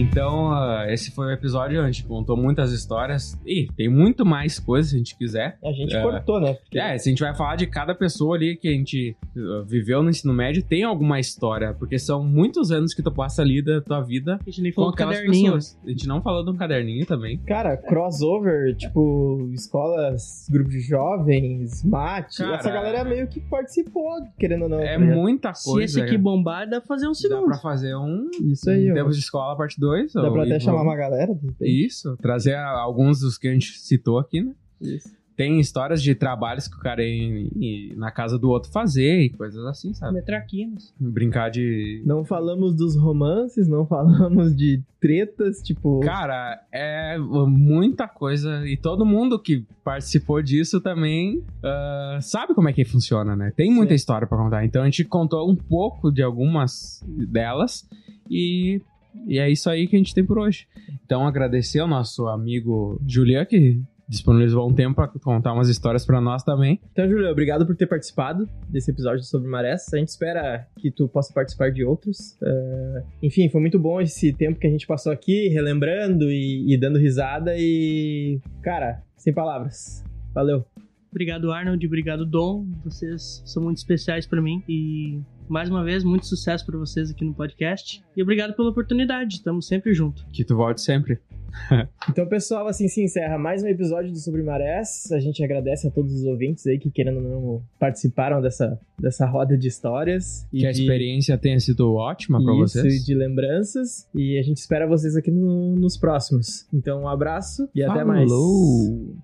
Então, 0.00 0.52
ah, 0.52 0.86
esse 0.88 1.10
foi 1.10 1.26
o 1.26 1.30
episódio 1.32 1.82
a 1.82 1.86
gente 1.86 2.04
contou 2.04 2.36
muitas 2.36 2.72
histórias. 2.72 3.36
E 3.44 3.66
tem 3.76 3.88
muito 3.88 4.24
mais 4.24 4.58
coisas 4.60 4.90
se 4.90 4.94
a 4.94 4.98
gente 4.98 5.16
quiser. 5.18 5.58
A 5.64 5.72
gente 5.72 5.94
É. 5.94 6.00
cortou, 6.02 6.40
né? 6.40 6.54
Porque- 6.54 6.78
É, 6.78 6.96
se 6.98 7.08
a 7.08 7.10
gente 7.10 7.20
vai 7.20 7.34
falar 7.34 7.56
de 7.56 7.66
cada 7.66 7.94
pessoa 7.94 8.36
ali 8.36 8.56
que 8.56 8.68
a 8.68 8.72
gente 8.72 9.16
uh, 9.36 9.64
viveu 9.64 10.00
no 10.02 10.10
ensino 10.10 10.32
médio, 10.32 10.62
tem 10.62 10.84
alguma 10.84 11.18
história, 11.18 11.74
porque 11.74 11.98
são 11.98 12.22
muitos 12.22 12.70
anos 12.70 12.94
que 12.94 13.02
tu 13.02 13.10
passa 13.10 13.42
ali 13.42 13.60
da 13.60 13.80
tua 13.80 14.00
vida 14.00 14.38
A 14.40 14.44
gente 14.50 14.62
nem 14.62 14.70
com 14.72 14.76
falou 14.76 14.90
do 14.90 14.94
aquelas 14.94 15.16
caderninho. 15.16 15.52
pessoas. 15.54 15.78
A 15.84 15.88
gente 15.88 16.06
não 16.06 16.22
falou 16.22 16.44
de 16.44 16.50
um 16.50 16.56
caderninho 16.56 17.04
também. 17.04 17.38
Cara, 17.38 17.76
crossover, 17.76 18.76
tipo, 18.76 19.50
escolas, 19.52 20.46
grupos 20.50 20.74
de 20.74 20.80
jovens, 20.80 21.82
mate. 21.84 22.38
Cara, 22.38 22.56
essa 22.56 22.70
galera 22.70 23.04
meio 23.04 23.26
que 23.26 23.40
participou, 23.40 24.12
querendo 24.38 24.62
ou 24.62 24.68
não. 24.68 24.80
É 24.80 24.92
tá 24.96 25.04
muita 25.04 25.54
Se 25.54 25.64
coisa. 25.64 25.84
esse 25.84 26.00
aqui 26.00 26.10
cara. 26.12 26.22
bombar, 26.22 26.68
dá 26.68 26.80
pra 26.80 26.86
fazer 26.86 27.06
um 27.06 27.10
Dá 27.10 27.14
segundo. 27.14 27.46
pra 27.46 27.58
fazer 27.58 27.96
um 27.96 28.28
Isso 28.52 28.70
aí, 28.70 28.90
ó. 28.90 28.94
Tempos 28.94 29.16
de 29.16 29.22
Escola, 29.22 29.56
parte 29.56 29.78
2. 29.78 29.87
Dá 30.14 30.30
pra 30.30 30.44
até 30.44 30.60
chamar 30.60 30.82
uma 30.82 30.96
galera. 30.96 31.34
de 31.34 31.46
repente. 31.46 31.86
Isso, 31.86 32.16
trazer 32.18 32.56
alguns 32.56 33.20
dos 33.20 33.38
que 33.38 33.48
a 33.48 33.52
gente 33.52 33.78
citou 33.78 34.18
aqui, 34.18 34.42
né? 34.42 34.52
Isso. 34.80 35.18
Tem 35.38 35.60
histórias 35.60 36.02
de 36.02 36.16
trabalhos 36.16 36.66
que 36.66 36.74
o 36.74 36.80
cara 36.80 37.00
ia 37.00 37.94
na 37.96 38.10
casa 38.10 38.36
do 38.36 38.50
outro 38.50 38.72
fazer 38.72 39.20
e 39.20 39.30
coisas 39.30 39.64
assim, 39.66 39.94
sabe? 39.94 40.14
Metraquinas. 40.14 40.92
Brincar 40.98 41.48
de. 41.48 42.02
Não 42.04 42.24
falamos 42.24 42.74
dos 42.74 42.96
romances, 42.96 43.68
não 43.68 43.86
falamos 43.86 44.56
de 44.56 44.82
tretas, 45.00 45.62
tipo. 45.62 46.00
Cara, 46.00 46.60
é 46.72 47.16
muita 47.18 48.08
coisa. 48.08 48.66
E 48.66 48.76
todo 48.76 49.06
mundo 49.06 49.38
que 49.38 49.64
participou 49.84 50.42
disso 50.42 50.80
também 50.80 51.44
ah, 51.62 52.18
sabe 52.20 52.52
como 52.52 52.68
é 52.68 52.72
que 52.72 52.84
funciona, 52.84 53.36
né? 53.36 53.52
Tem 53.54 53.70
muita 53.70 53.92
Sim. 53.92 53.94
história 53.94 54.26
pra 54.26 54.36
contar. 54.36 54.64
Então 54.64 54.82
a 54.82 54.86
gente 54.86 55.04
contou 55.04 55.48
um 55.48 55.54
pouco 55.54 56.10
de 56.10 56.20
algumas 56.20 57.00
delas. 57.06 57.88
E, 58.28 58.82
e 59.26 59.38
é 59.38 59.50
isso 59.50 59.68
aí 59.68 59.86
que 59.86 59.96
a 59.96 59.98
gente 59.98 60.14
tem 60.14 60.24
por 60.24 60.38
hoje. 60.38 60.66
Então 61.04 61.26
agradecer 61.26 61.80
ao 61.80 61.88
nosso 61.88 62.26
amigo 62.26 63.00
Julian, 63.06 63.44
que 63.44 63.80
disponibilizou 64.08 64.68
um 64.68 64.72
tempo 64.72 64.94
pra 64.94 65.08
contar 65.08 65.52
umas 65.52 65.68
histórias 65.68 66.06
pra 66.06 66.20
nós 66.20 66.42
também. 66.42 66.80
Então, 66.92 67.08
Júlio, 67.08 67.30
obrigado 67.30 67.66
por 67.66 67.76
ter 67.76 67.86
participado 67.86 68.48
desse 68.68 68.90
episódio 68.90 69.22
sobre 69.22 69.48
marés. 69.48 69.92
A 69.92 69.98
gente 69.98 70.08
espera 70.08 70.66
que 70.78 70.90
tu 70.90 71.06
possa 71.08 71.32
participar 71.32 71.70
de 71.70 71.84
outros. 71.84 72.36
É, 72.42 73.02
Enfim, 73.22 73.48
foi 73.50 73.60
muito 73.60 73.78
bom 73.78 74.00
esse 74.00 74.32
tempo 74.32 74.58
que 74.58 74.66
a 74.66 74.70
gente 74.70 74.86
passou 74.86 75.12
aqui, 75.12 75.48
relembrando 75.48 76.30
e, 76.30 76.72
e 76.72 76.78
dando 76.78 76.98
risada. 76.98 77.54
E, 77.58 78.40
cara, 78.62 79.02
sem 79.16 79.32
palavras. 79.32 80.02
Valeu. 80.34 80.64
Obrigado, 81.10 81.52
Arnold. 81.52 81.86
Obrigado, 81.86 82.24
Dom. 82.24 82.66
Vocês 82.84 83.42
são 83.44 83.62
muito 83.62 83.78
especiais 83.78 84.26
pra 84.26 84.40
mim. 84.40 84.62
E, 84.68 85.20
mais 85.48 85.68
uma 85.70 85.82
vez, 85.84 86.04
muito 86.04 86.26
sucesso 86.26 86.64
pra 86.66 86.76
vocês 86.78 87.10
aqui 87.10 87.24
no 87.24 87.34
podcast. 87.34 88.02
E 88.16 88.22
obrigado 88.22 88.54
pela 88.54 88.70
oportunidade. 88.70 89.36
Estamos 89.36 89.66
sempre 89.66 89.92
juntos. 89.94 90.24
Que 90.32 90.44
tu 90.44 90.56
volte 90.56 90.80
sempre. 90.80 91.18
Então, 92.10 92.26
pessoal, 92.28 92.68
assim 92.68 92.88
se 92.88 93.02
encerra 93.02 93.38
mais 93.38 93.62
um 93.62 93.66
episódio 93.66 94.12
do 94.12 94.18
Sobre 94.18 94.42
Marés. 94.42 95.10
A 95.10 95.18
gente 95.18 95.42
agradece 95.42 95.88
a 95.88 95.90
todos 95.90 96.12
os 96.14 96.24
ouvintes 96.24 96.66
aí 96.66 96.78
que, 96.78 96.90
querendo 96.90 97.16
ou 97.16 97.22
não, 97.22 97.62
participaram 97.80 98.40
dessa, 98.40 98.78
dessa 99.00 99.26
roda 99.26 99.56
de 99.56 99.66
histórias. 99.66 100.46
E 100.52 100.60
que 100.60 100.66
a 100.66 100.72
de- 100.72 100.82
experiência 100.82 101.36
tenha 101.38 101.58
sido 101.58 101.94
ótima 101.94 102.42
pra 102.42 102.52
Isso, 102.54 102.78
vocês. 102.80 103.02
e 103.02 103.04
de 103.04 103.14
lembranças. 103.14 104.06
E 104.14 104.38
a 104.38 104.42
gente 104.42 104.58
espera 104.58 104.86
vocês 104.86 105.16
aqui 105.16 105.30
no- 105.30 105.74
nos 105.74 105.96
próximos. 105.96 106.66
Então, 106.72 107.02
um 107.02 107.08
abraço 107.08 107.68
e 107.74 107.82
até 107.82 108.04
mais. 108.04 108.28
Falou! 108.30 109.16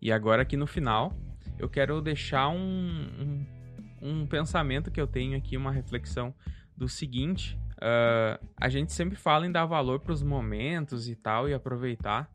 E 0.00 0.12
agora 0.12 0.42
aqui 0.42 0.56
no 0.58 0.66
final, 0.66 1.12
eu 1.58 1.68
quero 1.68 2.00
deixar 2.02 2.48
um, 2.50 2.56
um, 2.58 3.46
um 4.04 4.26
pensamento 4.26 4.90
que 4.90 5.00
eu 5.00 5.06
tenho 5.06 5.36
aqui, 5.36 5.56
uma 5.56 5.72
reflexão 5.72 6.34
do 6.76 6.88
seguinte. 6.88 7.58
ah, 7.80 8.38
a 8.60 8.68
gente 8.68 8.92
sempre 8.92 9.16
fala 9.16 9.46
em 9.46 9.50
dar 9.50 9.64
valor 9.64 10.00
para 10.00 10.12
os 10.12 10.22
momentos 10.22 11.08
e 11.08 11.16
tal, 11.16 11.48
e 11.48 11.54
aproveitar. 11.54 12.30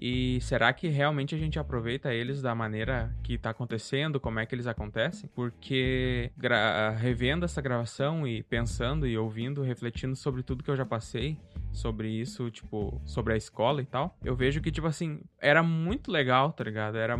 E 0.00 0.40
será 0.40 0.72
que 0.72 0.88
realmente 0.88 1.34
a 1.34 1.38
gente 1.38 1.58
aproveita 1.58 2.14
eles 2.14 2.40
da 2.40 2.54
maneira 2.54 3.14
que 3.22 3.36
tá 3.36 3.50
acontecendo, 3.50 4.18
como 4.18 4.38
é 4.40 4.46
que 4.46 4.54
eles 4.54 4.66
acontecem? 4.66 5.28
Porque 5.34 6.30
revendo 6.96 7.44
essa 7.44 7.60
gravação 7.60 8.26
e 8.26 8.42
pensando 8.42 9.06
e 9.06 9.18
ouvindo, 9.18 9.62
refletindo 9.62 10.16
sobre 10.16 10.42
tudo 10.42 10.64
que 10.64 10.70
eu 10.70 10.76
já 10.76 10.86
passei, 10.86 11.36
sobre 11.72 12.08
isso, 12.08 12.50
tipo, 12.50 13.00
sobre 13.04 13.34
a 13.34 13.36
escola 13.36 13.80
e 13.82 13.86
tal, 13.86 14.16
eu 14.24 14.34
vejo 14.34 14.60
que, 14.60 14.70
tipo 14.70 14.86
assim, 14.86 15.20
era 15.40 15.62
muito 15.62 16.10
legal, 16.10 16.52
tá 16.52 16.64
ligado? 16.64 16.96
Era, 16.96 17.18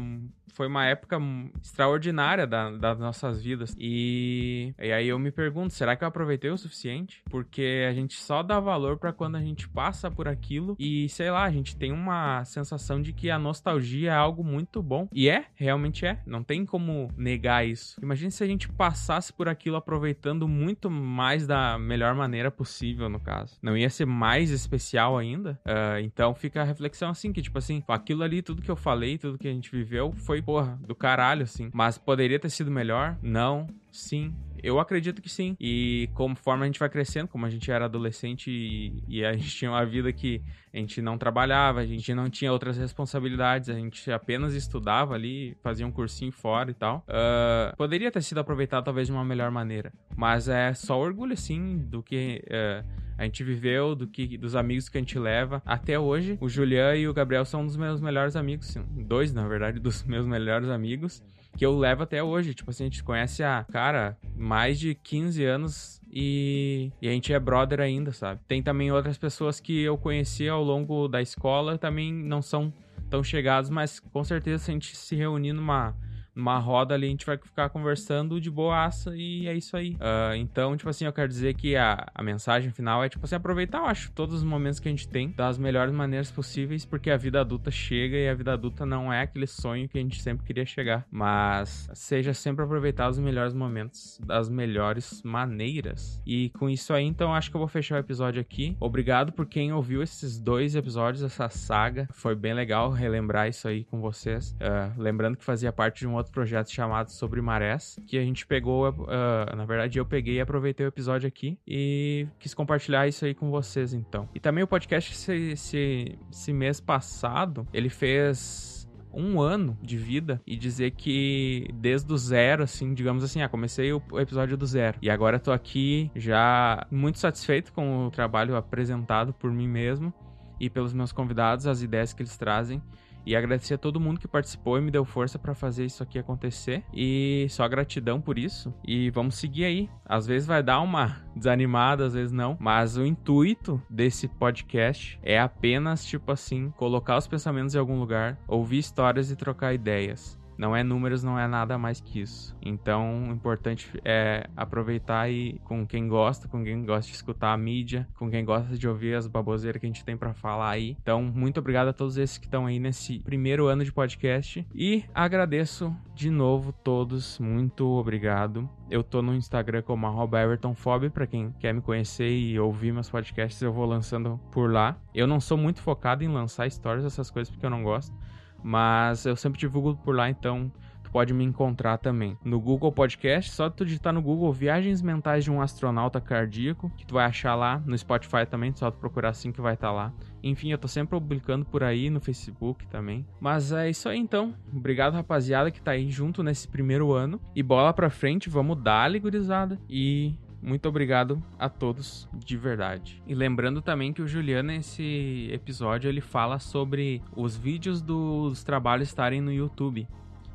foi 0.55 0.67
uma 0.67 0.85
época 0.87 1.19
extraordinária 1.63 2.47
da- 2.47 2.71
das 2.71 2.99
nossas 2.99 3.43
vidas. 3.43 3.75
E, 3.79 4.75
e 4.79 4.93
aí 4.93 5.09
eu 5.09 5.19
me 5.19 5.31
pergunto, 5.31 5.73
será 5.73 5.95
que 5.97 6.03
eu 6.05 6.09
aproveitei 6.09 6.51
o 6.51 6.59
suficiente? 6.59 7.23
Porque 7.31 7.87
a 7.89 7.93
gente 7.93 8.15
só 8.15 8.43
dá 8.43 8.59
valor 8.59 8.99
pra 8.99 9.13
quando 9.13 9.37
a 9.37 9.41
gente 9.41 9.69
passa 9.69 10.11
por 10.11 10.27
aquilo 10.27 10.77
e, 10.79 11.09
sei 11.09 11.31
lá, 11.31 11.45
a 11.45 11.51
gente 11.51 11.77
tem 11.77 11.93
uma 11.93 12.45
sensação 12.45 13.01
de 13.01 13.13
que 13.13 13.31
a 13.31 13.39
nostalgia 13.39 14.11
é 14.11 14.15
algo 14.15 14.43
muito 14.43 14.83
bom. 14.83 15.09
E 15.13 15.29
é, 15.29 15.45
realmente 15.55 16.05
é. 16.07 16.19
Não 16.27 16.43
tem 16.43 16.65
como 16.65 17.11
negar 17.17 17.67
isso. 17.67 17.97
Imagina 18.03 18.31
se 18.31 18.43
a 18.43 18.47
gente 18.47 18.69
passasse 18.69 19.33
por 19.33 19.49
aquilo 19.49 19.77
aproveitando 19.77 20.49
muito 20.49 20.91
mais 20.91 21.47
da 21.47 21.79
melhor 21.79 22.15
maneira 22.15 22.51
possível, 22.51 23.09
no 23.09 23.21
caso. 23.21 23.59
Não 23.63 23.77
ia 23.77 23.91
ser 23.91 24.07
mais 24.07 24.40
especial 24.49 25.19
ainda? 25.19 25.61
Ah, 25.65 26.01
então 26.01 26.35
fica 26.35 26.63
a 26.63 26.65
reflexão 26.65 27.11
assim, 27.11 27.33
que 27.33 27.43
tipo 27.43 27.59
assim, 27.59 27.83
aquilo 27.87 28.23
ali, 28.23 28.41
tudo 28.41 28.63
que 28.63 28.71
eu 28.71 28.77
falei, 28.77 29.19
tudo 29.19 29.37
que 29.37 29.49
a 29.49 29.53
gente 29.53 29.71
viveu, 29.71 30.13
foi, 30.13 30.41
porra, 30.41 30.79
do 30.87 30.95
caralho, 30.95 31.43
assim. 31.43 31.69
Mas 31.75 31.99
poderia 31.99 32.39
ter 32.39 32.49
sido 32.49 32.71
melhor? 32.71 33.19
Não. 33.23 33.67
Sim. 34.01 34.35
Eu 34.63 34.79
acredito 34.79 35.23
que 35.23 35.29
sim. 35.29 35.57
E 35.59 36.09
conforme 36.15 36.65
a 36.65 36.67
gente 36.67 36.79
vai 36.79 36.89
crescendo, 36.89 37.29
como 37.29 37.47
a 37.47 37.51
gente 37.51 37.71
era 37.71 37.87
adolescente 37.87 38.51
e, 38.51 39.03
e 39.09 39.25
a 39.25 39.33
gente 39.33 39.49
tinha 39.57 39.71
uma 39.71 39.85
vida 39.85 40.13
que 40.13 40.43
a 40.73 40.77
gente 40.77 41.01
não 41.01 41.17
trabalhava, 41.17 41.81
a 41.81 41.87
gente 41.87 42.13
não 42.15 42.29
tinha 42.29 42.53
outras 42.53 42.77
responsabilidades, 42.77 43.69
a 43.69 43.75
gente 43.75 44.11
apenas 44.11 44.55
estudava 44.55 45.15
ali, 45.15 45.57
fazia 45.63 45.87
um 45.87 45.91
cursinho 45.91 46.33
fora 46.33 46.71
e 46.71 46.75
tal. 46.75 47.05
Ah, 47.09 47.75
poderia 47.77 48.11
ter 48.11 48.23
sido 48.23 48.39
aproveitado 48.39 48.85
talvez 48.85 49.07
de 49.07 49.13
uma 49.13 49.25
melhor 49.25 49.51
maneira. 49.51 49.93
Mas 50.17 50.49
é 50.49 50.75
só 50.75 50.99
orgulho, 50.99 51.33
assim, 51.33 51.79
do 51.79 52.03
que 52.03 52.43
eh, 52.47 52.85
a 53.21 53.25
gente 53.25 53.45
viveu, 53.45 53.95
do 53.95 54.07
que, 54.07 54.39
dos 54.39 54.57
amigos 54.57 54.89
que 54.89 54.97
a 54.97 55.01
gente 55.01 55.19
leva. 55.19 55.63
Até 55.67 55.99
hoje, 55.99 56.39
o 56.41 56.49
Julian 56.49 56.97
e 56.97 57.07
o 57.07 57.13
Gabriel 57.13 57.45
são 57.45 57.61
um 57.61 57.67
dos 57.67 57.77
meus 57.77 58.01
melhores 58.01 58.35
amigos. 58.35 58.69
sim. 58.69 58.83
Dois, 58.97 59.33
na 59.35 59.47
verdade, 59.47 59.79
dos 59.81 60.03
meus 60.05 60.27
melhores 60.27 60.71
amigos. 60.71 61.23
Que 61.57 61.65
eu 61.65 61.77
levo 61.79 62.03
até 62.03 62.23
hoje. 62.23 62.55
Tipo 62.55 62.71
assim, 62.71 62.85
a 62.85 62.87
gente 62.87 63.03
conhece 63.03 63.43
a 63.43 63.65
cara 63.71 64.17
mais 64.37 64.79
de 64.79 64.95
15 64.95 65.45
anos 65.45 66.01
e, 66.11 66.91
e, 67.01 67.09
a 67.09 67.13
gente 67.13 67.33
é 67.33 67.39
brother 67.39 67.81
ainda, 67.81 68.13
sabe? 68.13 68.41
Tem 68.49 68.63
também 68.63 68.91
outras 68.91 69.17
pessoas 69.17 69.61
que 69.61 69.81
eu 69.81 69.97
conheci 69.97 70.49
ao 70.49 70.63
longo 70.63 71.07
da 71.07 71.23
escola 71.23 71.79
também 71.79 72.13
não 72.13 72.43
são 72.43 72.73
tão 73.09 73.23
chegados, 73.23 73.71
mas 73.71 74.01
com 74.01 74.25
certeza 74.25 74.65
se 74.65 74.71
a 74.71 74.75
gente 74.75 74.97
se 74.97 75.15
reunir 75.17 75.53
numa 75.53 75.95
numa 76.41 76.59
roda 76.59 76.95
ali, 76.95 77.07
a 77.07 77.11
gente 77.11 77.27
vai 77.27 77.37
ficar 77.37 77.69
conversando 77.69 78.41
de 78.41 78.51
boaça 78.51 79.15
e 79.15 79.47
é 79.47 79.55
isso 79.55 79.77
aí. 79.77 79.93
Uh, 79.93 80.35
então, 80.37 80.77
tipo 80.77 80.89
assim, 80.89 81.05
eu 81.05 81.13
quero 81.13 81.29
dizer 81.29 81.55
que 81.55 81.77
a, 81.77 82.07
a 82.15 82.23
mensagem 82.23 82.71
final 82.71 83.05
é, 83.05 83.09
tipo 83.09 83.25
assim, 83.25 83.37
aproveitar, 83.37 83.79
eu 83.79 83.87
acho, 83.87 84.11
todos 84.13 84.37
os 84.37 84.43
momentos 84.43 84.81
que 84.81 84.89
a 84.89 84.91
gente 84.91 85.07
tem 85.07 85.31
das 85.31 85.59
melhores 85.59 85.93
maneiras 85.93 86.31
possíveis, 86.31 86.85
porque 86.85 87.11
a 87.11 87.17
vida 87.17 87.41
adulta 87.41 87.71
chega 87.71 88.17
e 88.17 88.29
a 88.29 88.35
vida 88.35 88.53
adulta 88.53 88.87
não 88.87 89.13
é 89.13 89.23
aquele 89.23 89.47
sonho 89.47 89.89
que 89.89 89.99
a 89.99 90.01
gente 90.01 90.21
sempre 90.23 90.45
queria 90.45 90.65
chegar, 90.65 91.07
mas 91.11 91.89
seja 91.93 92.33
sempre 92.33 92.65
aproveitar 92.65 93.09
os 93.09 93.19
melhores 93.19 93.53
momentos 93.53 94.19
das 94.25 94.49
melhores 94.49 95.23
maneiras. 95.23 96.21
E 96.27 96.51
com 96.51 96.69
isso 96.71 96.93
aí, 96.95 97.05
então, 97.05 97.35
acho 97.35 97.51
que 97.51 97.57
eu 97.57 97.61
vou 97.61 97.69
fechar 97.69 97.97
o 97.97 97.99
episódio 97.99 98.41
aqui. 98.41 98.77
Obrigado 98.81 99.33
por 99.33 99.47
quem 99.47 99.73
ouviu 99.73 100.03
esses 100.03 100.41
dois 100.41 100.75
episódios, 100.75 101.23
essa 101.23 101.49
saga. 101.51 102.09
Foi 102.13 102.35
bem 102.35 102.55
legal 102.55 102.91
relembrar 102.91 103.49
isso 103.49 103.69
aí 103.69 103.85
com 103.85 104.01
vocês. 104.01 104.53
Uh, 104.53 105.01
lembrando 105.01 105.37
que 105.37 105.45
fazia 105.45 105.73
parte 105.73 106.01
de 106.01 106.07
um 106.07 106.15
outro 106.15 106.30
projeto 106.31 106.71
chamado 106.71 107.11
Sobre 107.11 107.41
Marés, 107.41 107.99
que 108.07 108.19
a 108.19 108.23
gente 108.23 108.47
pegou, 108.47 108.89
uh, 108.89 109.57
na 109.57 109.65
verdade 109.65 109.99
eu 109.99 110.07
peguei 110.07 110.37
e 110.37 110.41
aproveitei 110.41 110.87
o 110.87 110.89
episódio 110.89 111.29
aqui 111.29 111.59
e 111.67 112.27
quis 112.39 112.55
compartilhar 112.55 113.07
isso 113.07 113.25
aí 113.25 113.35
com 113.35 113.51
vocês 113.51 113.93
então. 113.93 114.29
E 114.35 114.41
também 114.41 114.65
o 114.65 114.67
podcast 114.67 115.13
esse, 115.13 115.53
esse, 115.53 116.19
esse 116.31 116.53
mês 116.53 116.81
passado, 116.81 117.67
ele 117.73 117.89
fez 117.89 118.89
um 119.13 119.41
ano 119.41 119.77
de 119.83 119.97
vida 119.97 120.41
e 120.47 120.57
dizer 120.57 120.93
que 120.93 121.69
desde 121.75 122.13
o 122.13 122.17
zero, 122.17 122.63
assim, 122.63 122.95
digamos 122.95 123.25
assim, 123.25 123.43
ah, 123.43 123.49
comecei 123.49 123.93
o 123.93 124.03
episódio 124.15 124.57
do 124.57 124.67
zero 124.67 124.99
e 125.03 125.11
agora 125.11 125.39
tô 125.39 125.53
aqui 125.53 126.11
já 126.15 126.87
muito 126.91 127.19
satisfeito 127.19 127.73
com 127.73 128.07
o 128.07 128.11
trabalho 128.11 128.57
apresentado 128.57 129.33
por 129.33 129.51
mim 129.51 129.69
mesmo 129.69 130.13
e 130.61 130.69
pelos 130.69 130.93
meus 130.93 131.11
convidados, 131.11 131.67
as 131.67 131.83
ideias 131.83 132.13
que 132.13 132.23
eles 132.23 132.37
trazem 132.37 132.83
e 133.25 133.37
agradecer 133.37 133.75
a 133.75 133.79
todo 133.79 134.01
mundo 134.01 134.21
que 134.21 134.29
participou 134.29 134.79
e 134.79 134.81
me 134.81 134.91
deu 134.91 135.05
força 135.05 135.39
para 135.39 135.55
fazer 135.55 135.85
isso 135.85 136.03
aqui 136.03 136.19
acontecer. 136.19 136.85
E 136.93 137.47
só 137.51 137.67
gratidão 137.69 138.21
por 138.21 138.39
isso. 138.39 138.73
E 138.87 139.11
vamos 139.11 139.37
seguir 139.37 139.65
aí. 139.65 139.91
Às 140.05 140.27
vezes 140.27 140.47
vai 140.47 140.63
dar 140.63 140.81
uma 140.81 141.23
desanimada, 141.37 142.07
às 142.07 142.15
vezes 142.15 142.33
não. 142.33 142.57
Mas 142.61 142.97
o 142.97 143.05
intuito 143.05 143.81
desse 143.89 144.29
podcast 144.29 145.19
é 145.23 145.39
apenas, 145.39 146.05
tipo 146.05 146.33
assim, 146.33 146.71
colocar 146.77 147.17
os 147.17 147.29
pensamentos 147.29 147.75
em 147.75 147.79
algum 147.79 147.99
lugar, 147.99 148.39
ouvir 148.49 148.79
histórias 148.79 149.31
e 149.31 149.37
trocar 149.37 149.75
ideias. 149.75 150.40
Não 150.61 150.77
é 150.77 150.85
números, 150.85 151.25
não 151.25 151.39
é 151.39 151.49
nada 151.49 151.79
mais 151.79 152.03
que 152.03 152.21
isso. 152.21 152.55
Então, 152.61 153.31
o 153.31 153.33
importante 153.33 153.99
é 154.05 154.47
aproveitar 154.55 155.31
e 155.31 155.59
com 155.65 155.87
quem 155.87 156.07
gosta, 156.07 156.49
com 156.49 156.63
quem 156.63 156.85
gosta 156.85 157.11
de 157.11 157.17
escutar 157.17 157.55
a 157.55 157.57
mídia, 157.57 158.07
com 158.19 158.31
quem 158.31 158.45
gosta 158.45 158.77
de 158.77 158.87
ouvir 158.87 159.15
as 159.15 159.27
baboseiras 159.27 159.81
que 159.81 159.87
a 159.87 159.89
gente 159.89 160.05
tem 160.05 160.19
para 160.19 160.35
falar 160.35 160.69
aí. 160.69 160.99
Então, 161.01 161.23
muito 161.23 161.61
obrigado 161.61 161.89
a 161.89 161.95
todos 161.95 162.19
esses 162.19 162.37
que 162.37 162.45
estão 162.45 162.67
aí 162.67 162.79
nesse 162.79 163.21
primeiro 163.21 163.69
ano 163.69 163.83
de 163.83 163.91
podcast 163.91 164.67
e 164.75 165.03
agradeço 165.15 165.97
de 166.15 166.29
novo 166.29 166.75
todos, 166.75 167.39
muito 167.39 167.87
obrigado. 167.87 168.69
Eu 168.91 169.03
tô 169.03 169.23
no 169.23 169.35
Instagram 169.35 169.81
como 169.81 170.07
EvertonFob, 170.37 171.09
para 171.09 171.27
quem 171.27 171.53
quer 171.53 171.73
me 171.73 171.81
conhecer 171.81 172.31
e 172.31 172.61
ouvir 172.61 172.93
meus 172.93 173.09
podcasts, 173.09 173.63
eu 173.63 173.73
vou 173.73 173.87
lançando 173.87 174.39
por 174.53 174.71
lá. 174.71 174.99
Eu 175.15 175.27
não 175.27 175.41
sou 175.41 175.57
muito 175.57 175.81
focado 175.81 176.23
em 176.23 176.29
lançar 176.29 176.71
stories, 176.71 177.07
essas 177.07 177.31
coisas, 177.31 177.51
porque 177.51 177.65
eu 177.65 177.71
não 177.71 177.83
gosto. 177.83 178.15
Mas 178.63 179.27
eu 179.27 179.37
sempre 179.37 179.59
divulgo 179.59 179.97
por 179.97 180.15
lá, 180.15 180.29
então 180.29 180.71
tu 181.03 181.11
pode 181.11 181.35
me 181.35 181.45
encontrar 181.45 181.99
também. 181.99 182.39
No 182.45 182.61
Google 182.61 182.93
Podcast, 182.93 183.51
só 183.51 183.69
tu 183.69 183.85
digitar 183.85 184.13
no 184.13 184.23
Google 184.23 184.53
Viagens 184.53 185.03
Mentais 185.03 185.45
de 185.45 185.51
um 185.51 185.61
Astronauta 185.61 186.21
Cardíaco, 186.21 186.91
que 186.97 187.05
tu 187.05 187.15
vai 187.15 187.25
achar 187.25 187.55
lá. 187.55 187.83
No 187.85 187.99
Spotify 187.99 188.47
também, 188.49 188.73
só 188.75 188.91
tu 188.91 188.99
procurar 188.99 189.31
assim 189.31 189.51
que 189.51 189.61
vai 189.61 189.75
estar 189.75 189.89
tá 189.89 189.93
lá. 189.93 190.13
Enfim, 190.43 190.71
eu 190.71 190.79
tô 190.79 190.89
sempre 190.89 191.19
publicando 191.19 191.65
por 191.65 191.83
aí 191.83 192.09
no 192.09 192.21
Facebook 192.21 192.87
também. 192.87 193.27
Mas 193.41 193.73
é 193.73 193.91
isso 193.91 194.09
aí 194.09 194.19
então. 194.19 194.55
Obrigado, 194.73 195.15
rapaziada, 195.15 195.71
que 195.71 195.83
tá 195.83 195.91
aí 195.93 196.11
junto 196.11 196.43
nesse 196.43 196.69
primeiro 196.69 197.13
ano. 197.13 197.41
E 197.55 197.63
bola 197.63 197.93
pra 197.93 198.09
frente, 198.09 198.49
vamos 198.49 198.81
dar 198.83 199.11
gurizada. 199.19 199.79
E 199.89 200.35
muito 200.63 200.87
obrigado 200.89 201.43
a 201.59 201.69
todos 201.69 202.29
de 202.35 202.57
verdade. 202.57 203.23
E 203.27 203.35
lembrando 203.35 203.81
também 203.81 204.13
que 204.13 204.21
o 204.21 204.29
Juliano 204.29 204.69
nesse 204.69 205.49
episódio 205.51 206.09
ele 206.09 206.21
fala 206.21 206.59
sobre 206.59 207.23
os 207.35 207.57
vídeos 207.57 208.03
dos 208.03 208.63
trabalhos 208.63 209.09
estarem 209.09 209.41
no 209.41 209.53
YouTube. 209.53 210.07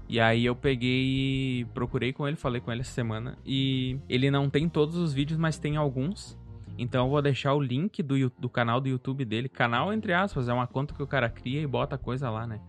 E 0.08 0.20
aí 0.20 0.46
eu 0.46 0.56
peguei 0.56 1.66
procurei 1.74 2.14
com 2.14 2.28
ele, 2.28 2.38
falei 2.38 2.62
com 2.62 2.72
ele 2.72 2.82
essa 2.82 2.92
semana 2.92 3.36
e 3.44 3.98
ele 4.08 4.30
não 4.30 4.48
tem 4.48 4.70
todos 4.70 4.96
os 4.96 5.12
vídeos, 5.12 5.40
mas 5.40 5.58
tem 5.58 5.76
alguns. 5.76 6.38
Então 6.78 7.06
eu 7.06 7.10
vou 7.10 7.22
deixar 7.22 7.56
o 7.56 7.62
link 7.62 8.04
do, 8.04 8.30
do 8.38 8.50
canal 8.50 8.80
do 8.80 8.88
YouTube 8.88 9.26
dele, 9.26 9.50
canal 9.50 9.92
entre 9.92 10.14
aspas, 10.14 10.48
é 10.48 10.54
uma 10.54 10.68
conta 10.68 10.94
que 10.94 11.02
o 11.02 11.08
cara 11.08 11.30
cria 11.30 11.62
e 11.62 11.68
bota 11.68 11.98
coisa 11.98 12.30
lá, 12.30 12.46
né? 12.46 12.60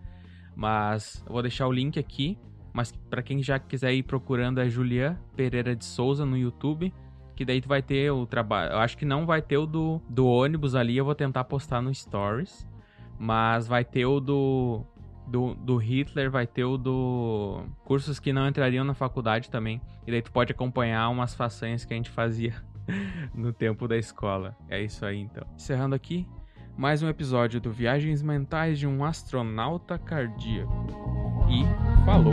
Mas 0.54 1.22
eu 1.26 1.32
vou 1.32 1.42
deixar 1.42 1.66
o 1.66 1.72
link 1.72 1.98
aqui, 1.98 2.38
mas 2.72 2.92
para 3.10 3.22
quem 3.22 3.42
já 3.42 3.58
quiser 3.58 3.92
ir 3.92 4.04
procurando 4.04 4.58
é 4.58 4.70
Julian 4.70 5.18
Pereira 5.34 5.76
de 5.76 5.84
Souza 5.84 6.24
no 6.24 6.38
YouTube 6.38 6.94
que 7.36 7.44
daí 7.44 7.60
tu 7.60 7.68
vai 7.68 7.82
ter 7.82 8.10
o 8.10 8.26
trabalho. 8.26 8.72
Eu 8.72 8.78
acho 8.78 8.96
que 8.96 9.04
não 9.04 9.26
vai 9.26 9.42
ter 9.42 9.58
o 9.58 9.66
do, 9.66 10.00
do 10.08 10.26
ônibus 10.26 10.74
ali, 10.74 10.96
eu 10.96 11.04
vou 11.04 11.14
tentar 11.14 11.44
postar 11.44 11.82
no 11.82 11.94
Stories. 11.94 12.66
Mas 13.18 13.68
vai 13.68 13.84
ter 13.84 14.06
o 14.06 14.18
do, 14.20 14.82
do, 15.26 15.54
do 15.54 15.76
Hitler, 15.76 16.30
vai 16.30 16.46
ter 16.46 16.64
o 16.64 16.78
do 16.78 17.62
cursos 17.84 18.18
que 18.18 18.32
não 18.32 18.48
entrariam 18.48 18.84
na 18.84 18.94
faculdade 18.94 19.50
também. 19.50 19.80
E 20.06 20.10
daí 20.10 20.22
tu 20.22 20.32
pode 20.32 20.50
acompanhar 20.50 21.08
umas 21.10 21.34
façanhas 21.34 21.84
que 21.84 21.92
a 21.92 21.96
gente 21.96 22.10
fazia 22.10 22.54
no 23.34 23.52
tempo 23.52 23.86
da 23.86 23.98
escola. 23.98 24.56
É 24.68 24.80
isso 24.80 25.04
aí 25.04 25.20
então. 25.20 25.46
Encerrando 25.54 25.94
aqui, 25.94 26.26
mais 26.76 27.02
um 27.02 27.08
episódio 27.08 27.60
do 27.60 27.70
Viagens 27.70 28.22
Mentais 28.22 28.78
de 28.78 28.86
um 28.86 29.04
Astronauta 29.04 29.98
Cardíaco. 29.98 30.86
E 31.50 31.64
falou! 32.04 32.32